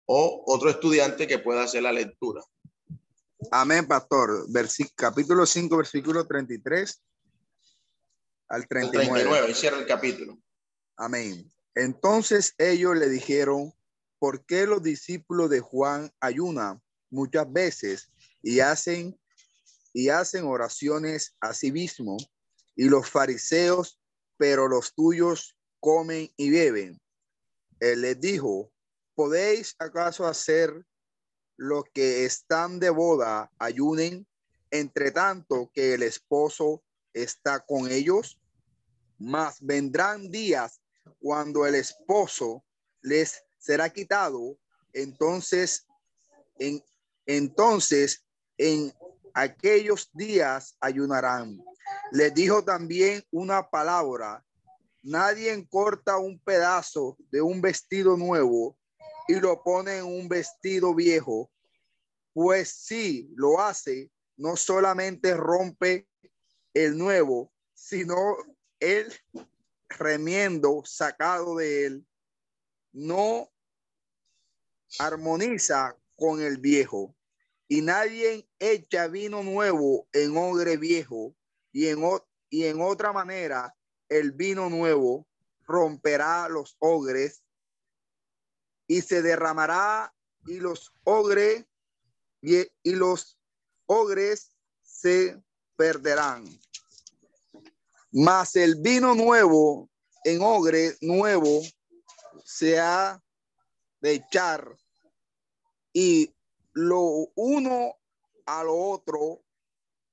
[0.07, 2.43] O otro estudiante que pueda hacer la lectura.
[3.51, 4.47] Amén, pastor.
[4.95, 7.03] capítulo 5, versículo 33
[8.49, 9.05] al 39.
[9.05, 10.39] El 39, cierra el capítulo.
[10.97, 11.51] Amén.
[11.75, 13.73] Entonces ellos le dijeron,
[14.19, 18.11] ¿por qué los discípulos de Juan ayunan muchas veces
[18.43, 19.19] y hacen
[19.93, 22.17] y hacen oraciones a sí mismo
[22.77, 23.99] y los fariseos,
[24.37, 27.01] pero los tuyos comen y beben?
[27.81, 28.73] Él les dijo,
[29.15, 30.85] ¿podéis acaso hacer
[31.57, 34.27] lo que están de boda ayunen
[34.71, 38.41] entre tanto que el esposo está con ellos?
[39.19, 40.81] Mas vendrán días
[41.19, 42.65] cuando el esposo
[43.03, 44.59] les será quitado,
[44.93, 45.87] entonces
[46.59, 46.83] en
[47.27, 48.25] entonces
[48.57, 48.93] en
[49.35, 51.63] aquellos días ayunarán.
[52.11, 54.45] Les dijo también una palabra.
[55.03, 58.77] Nadie corta un pedazo de un vestido nuevo
[59.29, 61.51] y lo pone en un vestido viejo,
[62.33, 66.09] pues si lo hace, no solamente rompe
[66.75, 68.37] el nuevo, sino
[68.81, 69.13] el
[69.89, 72.07] remiendo sacado de él
[72.93, 73.51] no
[74.99, 77.15] armoniza con el viejo.
[77.69, 81.35] Y nadie echa vino nuevo en ogre viejo
[81.73, 82.01] y en,
[82.49, 83.75] y en otra manera
[84.09, 85.27] el vino nuevo
[85.67, 87.45] romperá los ogres
[88.87, 90.15] y se derramará
[90.47, 91.67] y los ogres
[92.41, 93.39] y los
[93.87, 95.43] ogres se
[95.79, 96.45] perderán.
[98.11, 99.89] Mas el vino nuevo
[100.25, 101.63] en ogre nuevo
[102.45, 103.23] se ha
[104.01, 104.77] de echar
[105.93, 106.35] y
[106.73, 107.95] lo uno
[108.45, 109.43] a lo otro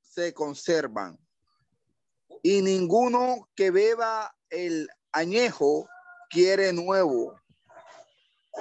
[0.02, 1.18] se conservan.
[2.44, 5.90] Y ninguno que beba el añejo
[6.30, 7.40] quiere nuevo.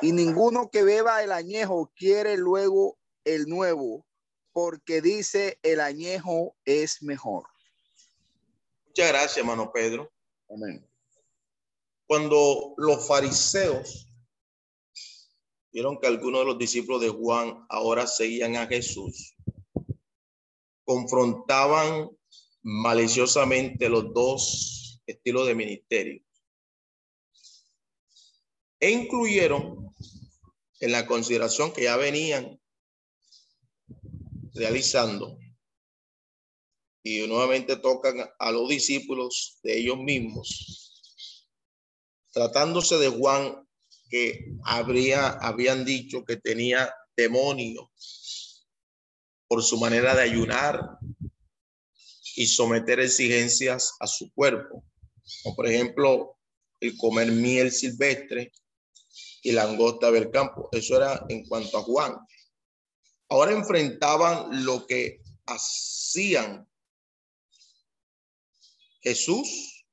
[0.00, 4.06] Y ninguno que beba el añejo quiere luego el nuevo,
[4.54, 7.48] porque dice el añejo es mejor.
[8.86, 10.10] Muchas gracias, hermano Pedro.
[10.48, 10.88] Amén.
[12.06, 14.08] Cuando los fariseos
[15.72, 19.34] vieron que algunos de los discípulos de Juan ahora seguían a Jesús,
[20.84, 22.08] confrontaban
[22.62, 26.22] maliciosamente los dos estilos de ministerio
[28.78, 29.92] e incluyeron
[30.78, 32.60] en la consideración que ya venían
[34.54, 35.38] realizando
[37.02, 41.02] y nuevamente tocan a los discípulos de ellos mismos,
[42.32, 43.68] tratándose de Juan
[44.08, 47.90] que habría, habían dicho que tenía demonio
[49.46, 50.98] por su manera de ayunar
[52.36, 54.84] y someter exigencias a su cuerpo,
[55.44, 56.38] o por ejemplo
[56.80, 58.50] el comer miel silvestre
[59.42, 60.68] y langosta del campo.
[60.72, 62.16] Eso era en cuanto a Juan.
[63.28, 66.68] Ahora enfrentaban lo que hacían
[69.00, 69.86] Jesús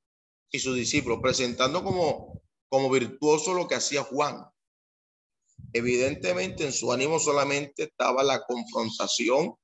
[0.49, 4.45] y sus discípulos, presentando como, como virtuoso lo que hacía Juan.
[5.73, 9.55] Evidentemente en su ánimo solamente estaba la confrontación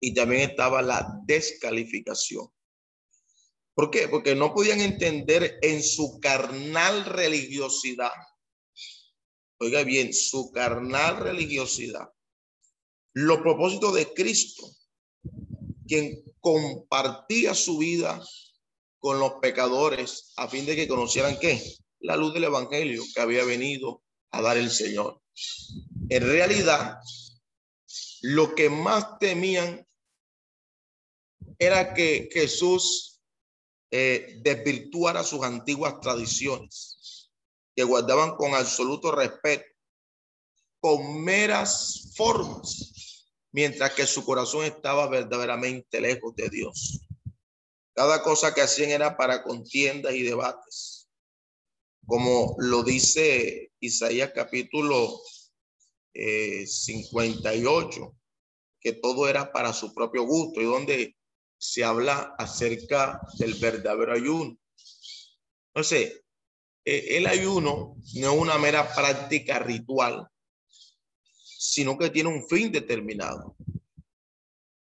[0.00, 2.48] y también estaba la descalificación.
[3.74, 4.08] ¿Por qué?
[4.08, 8.10] Porque no podían entender en su carnal religiosidad.
[9.60, 12.08] Oiga bien, su carnal religiosidad.
[13.12, 14.70] Los propósitos de Cristo,
[15.86, 18.22] quien compartía su vida
[18.98, 21.62] con los pecadores a fin de que conocieran qué?
[22.00, 25.20] La luz del Evangelio que había venido a dar el Señor.
[26.08, 26.98] En realidad,
[28.22, 29.86] lo que más temían
[31.58, 33.20] era que Jesús
[33.90, 36.97] eh, desvirtuara sus antiguas tradiciones,
[37.78, 39.64] que guardaban con absoluto respeto,
[40.80, 47.06] con meras formas, mientras que su corazón estaba verdaderamente lejos de Dios.
[47.94, 51.08] Cada cosa que hacían era para contiendas y debates,
[52.04, 55.16] como lo dice Isaías capítulo
[56.12, 58.10] 58, eh,
[58.80, 61.16] que todo era para su propio gusto y donde
[61.56, 64.58] se habla acerca del verdadero ayuno.
[65.68, 66.24] Entonces,
[66.84, 70.26] el ayuno no es una mera práctica ritual,
[71.58, 73.56] sino que tiene un fin determinado.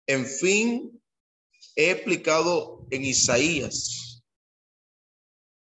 [0.07, 1.01] En fin,
[1.76, 4.23] he explicado en Isaías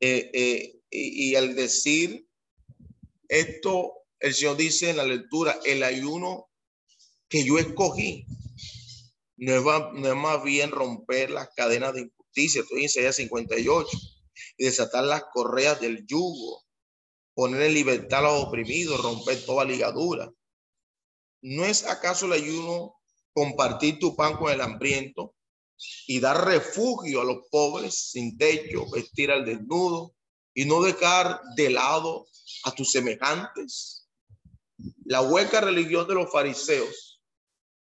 [0.00, 2.28] eh, eh, y, al decir
[3.28, 6.48] esto, el Señor dice en la lectura, el ayuno
[7.28, 8.26] que yo escogí
[9.36, 13.88] no es, más bien romper las cadenas de injusticia, estoy en Isaías 58,
[14.56, 16.64] y desatar las correas del yugo,
[17.34, 20.32] poner en libertad a los oprimidos, romper toda ligadura.
[21.42, 22.96] ¿No es acaso el ayuno
[23.32, 25.34] compartir tu pan con el hambriento
[26.06, 30.14] y dar refugio a los pobres sin techo, vestir al desnudo
[30.54, 32.26] y no dejar de lado
[32.64, 34.08] a tus semejantes?
[35.04, 37.20] La hueca religión de los fariseos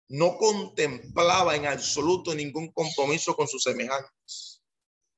[0.09, 4.58] no contemplaba en absoluto ningún compromiso con sus semejantes.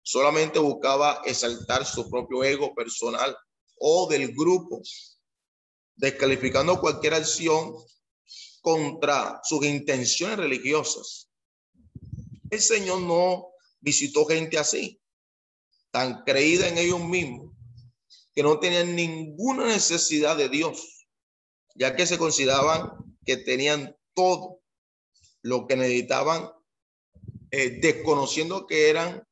[0.02, 3.36] Solamente buscaba exaltar su propio ego personal
[3.78, 4.82] o del grupo,
[5.96, 7.74] descalificando cualquier acción
[8.60, 11.30] contra sus intenciones religiosas.
[12.50, 13.48] El Señor no
[13.80, 15.00] visitó gente así,
[15.90, 17.54] tan creída en ellos mismos,
[18.34, 21.06] que no tenían ninguna necesidad de Dios,
[21.74, 22.92] ya que se consideraban
[23.24, 24.60] que tenían todo
[25.42, 26.50] lo que necesitaban,
[27.50, 29.26] eh, desconociendo que eran,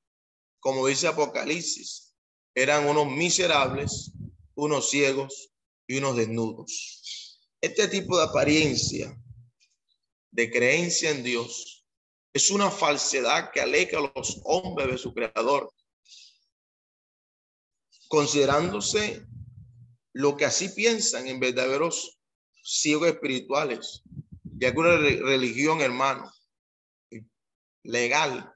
[0.60, 2.14] como dice Apocalipsis,
[2.54, 4.12] eran unos miserables,
[4.54, 5.50] unos ciegos
[5.86, 7.40] y unos desnudos.
[7.60, 9.16] Este tipo de apariencia,
[10.30, 11.86] de creencia en Dios,
[12.32, 15.72] es una falsedad que aleja a los hombres de su creador,
[18.08, 19.26] considerándose
[20.12, 22.18] lo que así piensan en verdaderos
[22.62, 24.02] ciegos espirituales,
[24.42, 26.30] ya que una religión, hermano,
[27.82, 28.52] legal,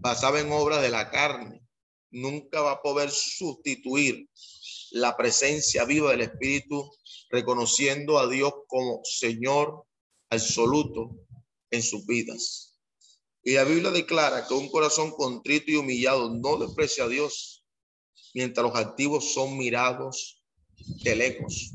[0.00, 1.62] basada en obras de la carne,
[2.10, 4.28] nunca va a poder sustituir
[4.90, 6.90] la presencia viva del Espíritu,
[7.30, 9.84] reconociendo a Dios como Señor
[10.30, 11.16] absoluto
[11.70, 12.78] en sus vidas.
[13.42, 17.64] Y la Biblia declara que un corazón contrito y humillado no desprecia a Dios,
[18.34, 20.42] mientras los activos son mirados
[21.04, 21.74] de lejos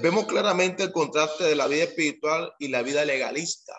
[0.00, 3.74] vemos claramente el contraste de la vida espiritual y la vida legalista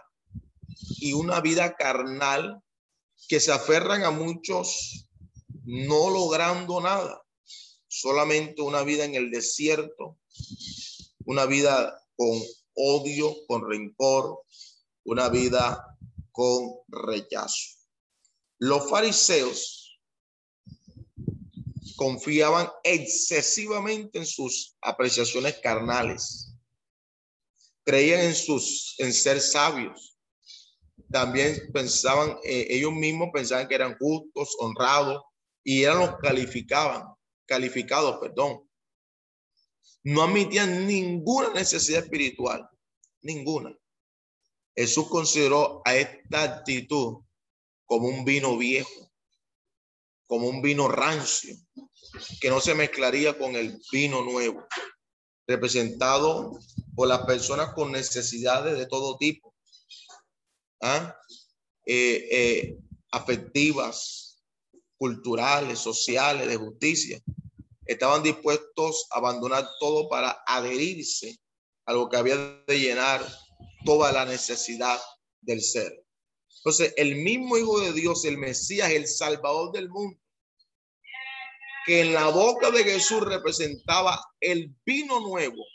[1.00, 2.62] y una vida carnal
[3.34, 5.08] que se aferran a muchos
[5.64, 7.26] no logrando nada,
[7.88, 10.20] solamente una vida en el desierto,
[11.26, 12.40] una vida con
[12.76, 14.44] odio, con rencor,
[15.04, 15.98] una vida
[16.32, 17.80] con rechazo.
[18.60, 20.00] Los fariseos
[21.96, 26.54] confiaban excesivamente en sus apreciaciones carnales.
[27.84, 30.13] Creían en sus en ser sabios.
[31.14, 35.22] También pensaban eh, ellos mismos pensaban que eran justos, honrados
[35.64, 37.04] y eran los calificaban,
[37.46, 38.68] calificados, perdón.
[40.02, 42.68] No admitían ninguna necesidad espiritual,
[43.22, 43.78] ninguna.
[44.76, 47.20] Jesús consideró a esta actitud
[47.86, 49.12] como un vino viejo,
[50.26, 51.56] como un vino rancio,
[52.42, 54.66] que no se mezclaría con el vino nuevo,
[55.46, 56.58] representado
[56.96, 59.53] por las personas con necesidades de todo tipo,
[60.84, 61.18] ¿ah?
[61.86, 62.78] Eh, eh,
[63.12, 64.44] afectivas,
[64.98, 67.22] culturales, sociales, de justicia.
[67.86, 71.40] Estaban dispuestos a abandonar todo para adherirse
[71.86, 72.38] a lo que había
[72.68, 73.26] de llenar
[73.86, 75.00] toda la necesidad
[75.42, 76.06] del ser.
[76.58, 80.18] Entonces, el mismo Hijo de Dios, el Mesías, el Salvador del mundo,
[81.86, 85.66] que en la boca de Jesús representaba el vino nuevo.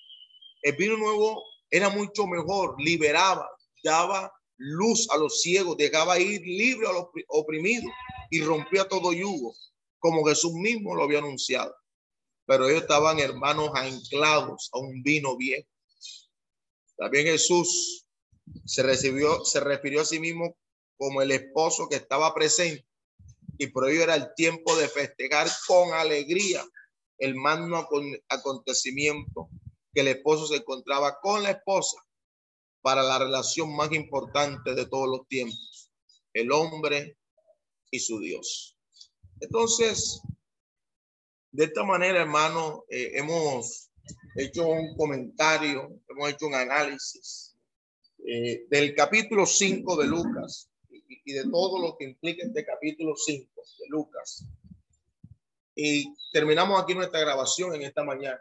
[0.62, 3.47] El vino nuevo era mucho mejor, liberaba,
[3.85, 7.90] daba luz a los ciegos, dejaba ir libre a los oprimidos
[8.30, 9.55] y rompía todo yugo,
[9.98, 11.74] como Jesús mismo lo había anunciado.
[12.47, 15.68] Pero ellos estaban hermanos anclados a un vino viejo.
[16.97, 18.05] También Jesús
[18.64, 20.56] se recibió, se refirió a sí mismo
[20.97, 22.86] como el esposo que estaba presente
[23.59, 26.64] y por ello era el tiempo de festejar con alegría
[27.18, 27.89] el magno
[28.28, 29.48] acontecimiento
[29.93, 31.98] que el esposo se encontraba con la esposa
[32.82, 35.90] para la relación más importante de todos los tiempos,
[36.32, 37.16] el hombre
[37.90, 38.76] y su Dios.
[39.40, 40.20] Entonces,
[41.52, 43.90] de esta manera, hermano, eh, hemos
[44.36, 47.56] hecho un comentario, hemos hecho un análisis
[48.26, 53.62] eh, del capítulo 5 de Lucas y, de todo lo que implica este capítulo 5
[53.78, 54.44] de Lucas.
[55.74, 58.40] Y terminamos aquí nuestra grabación en esta mañana.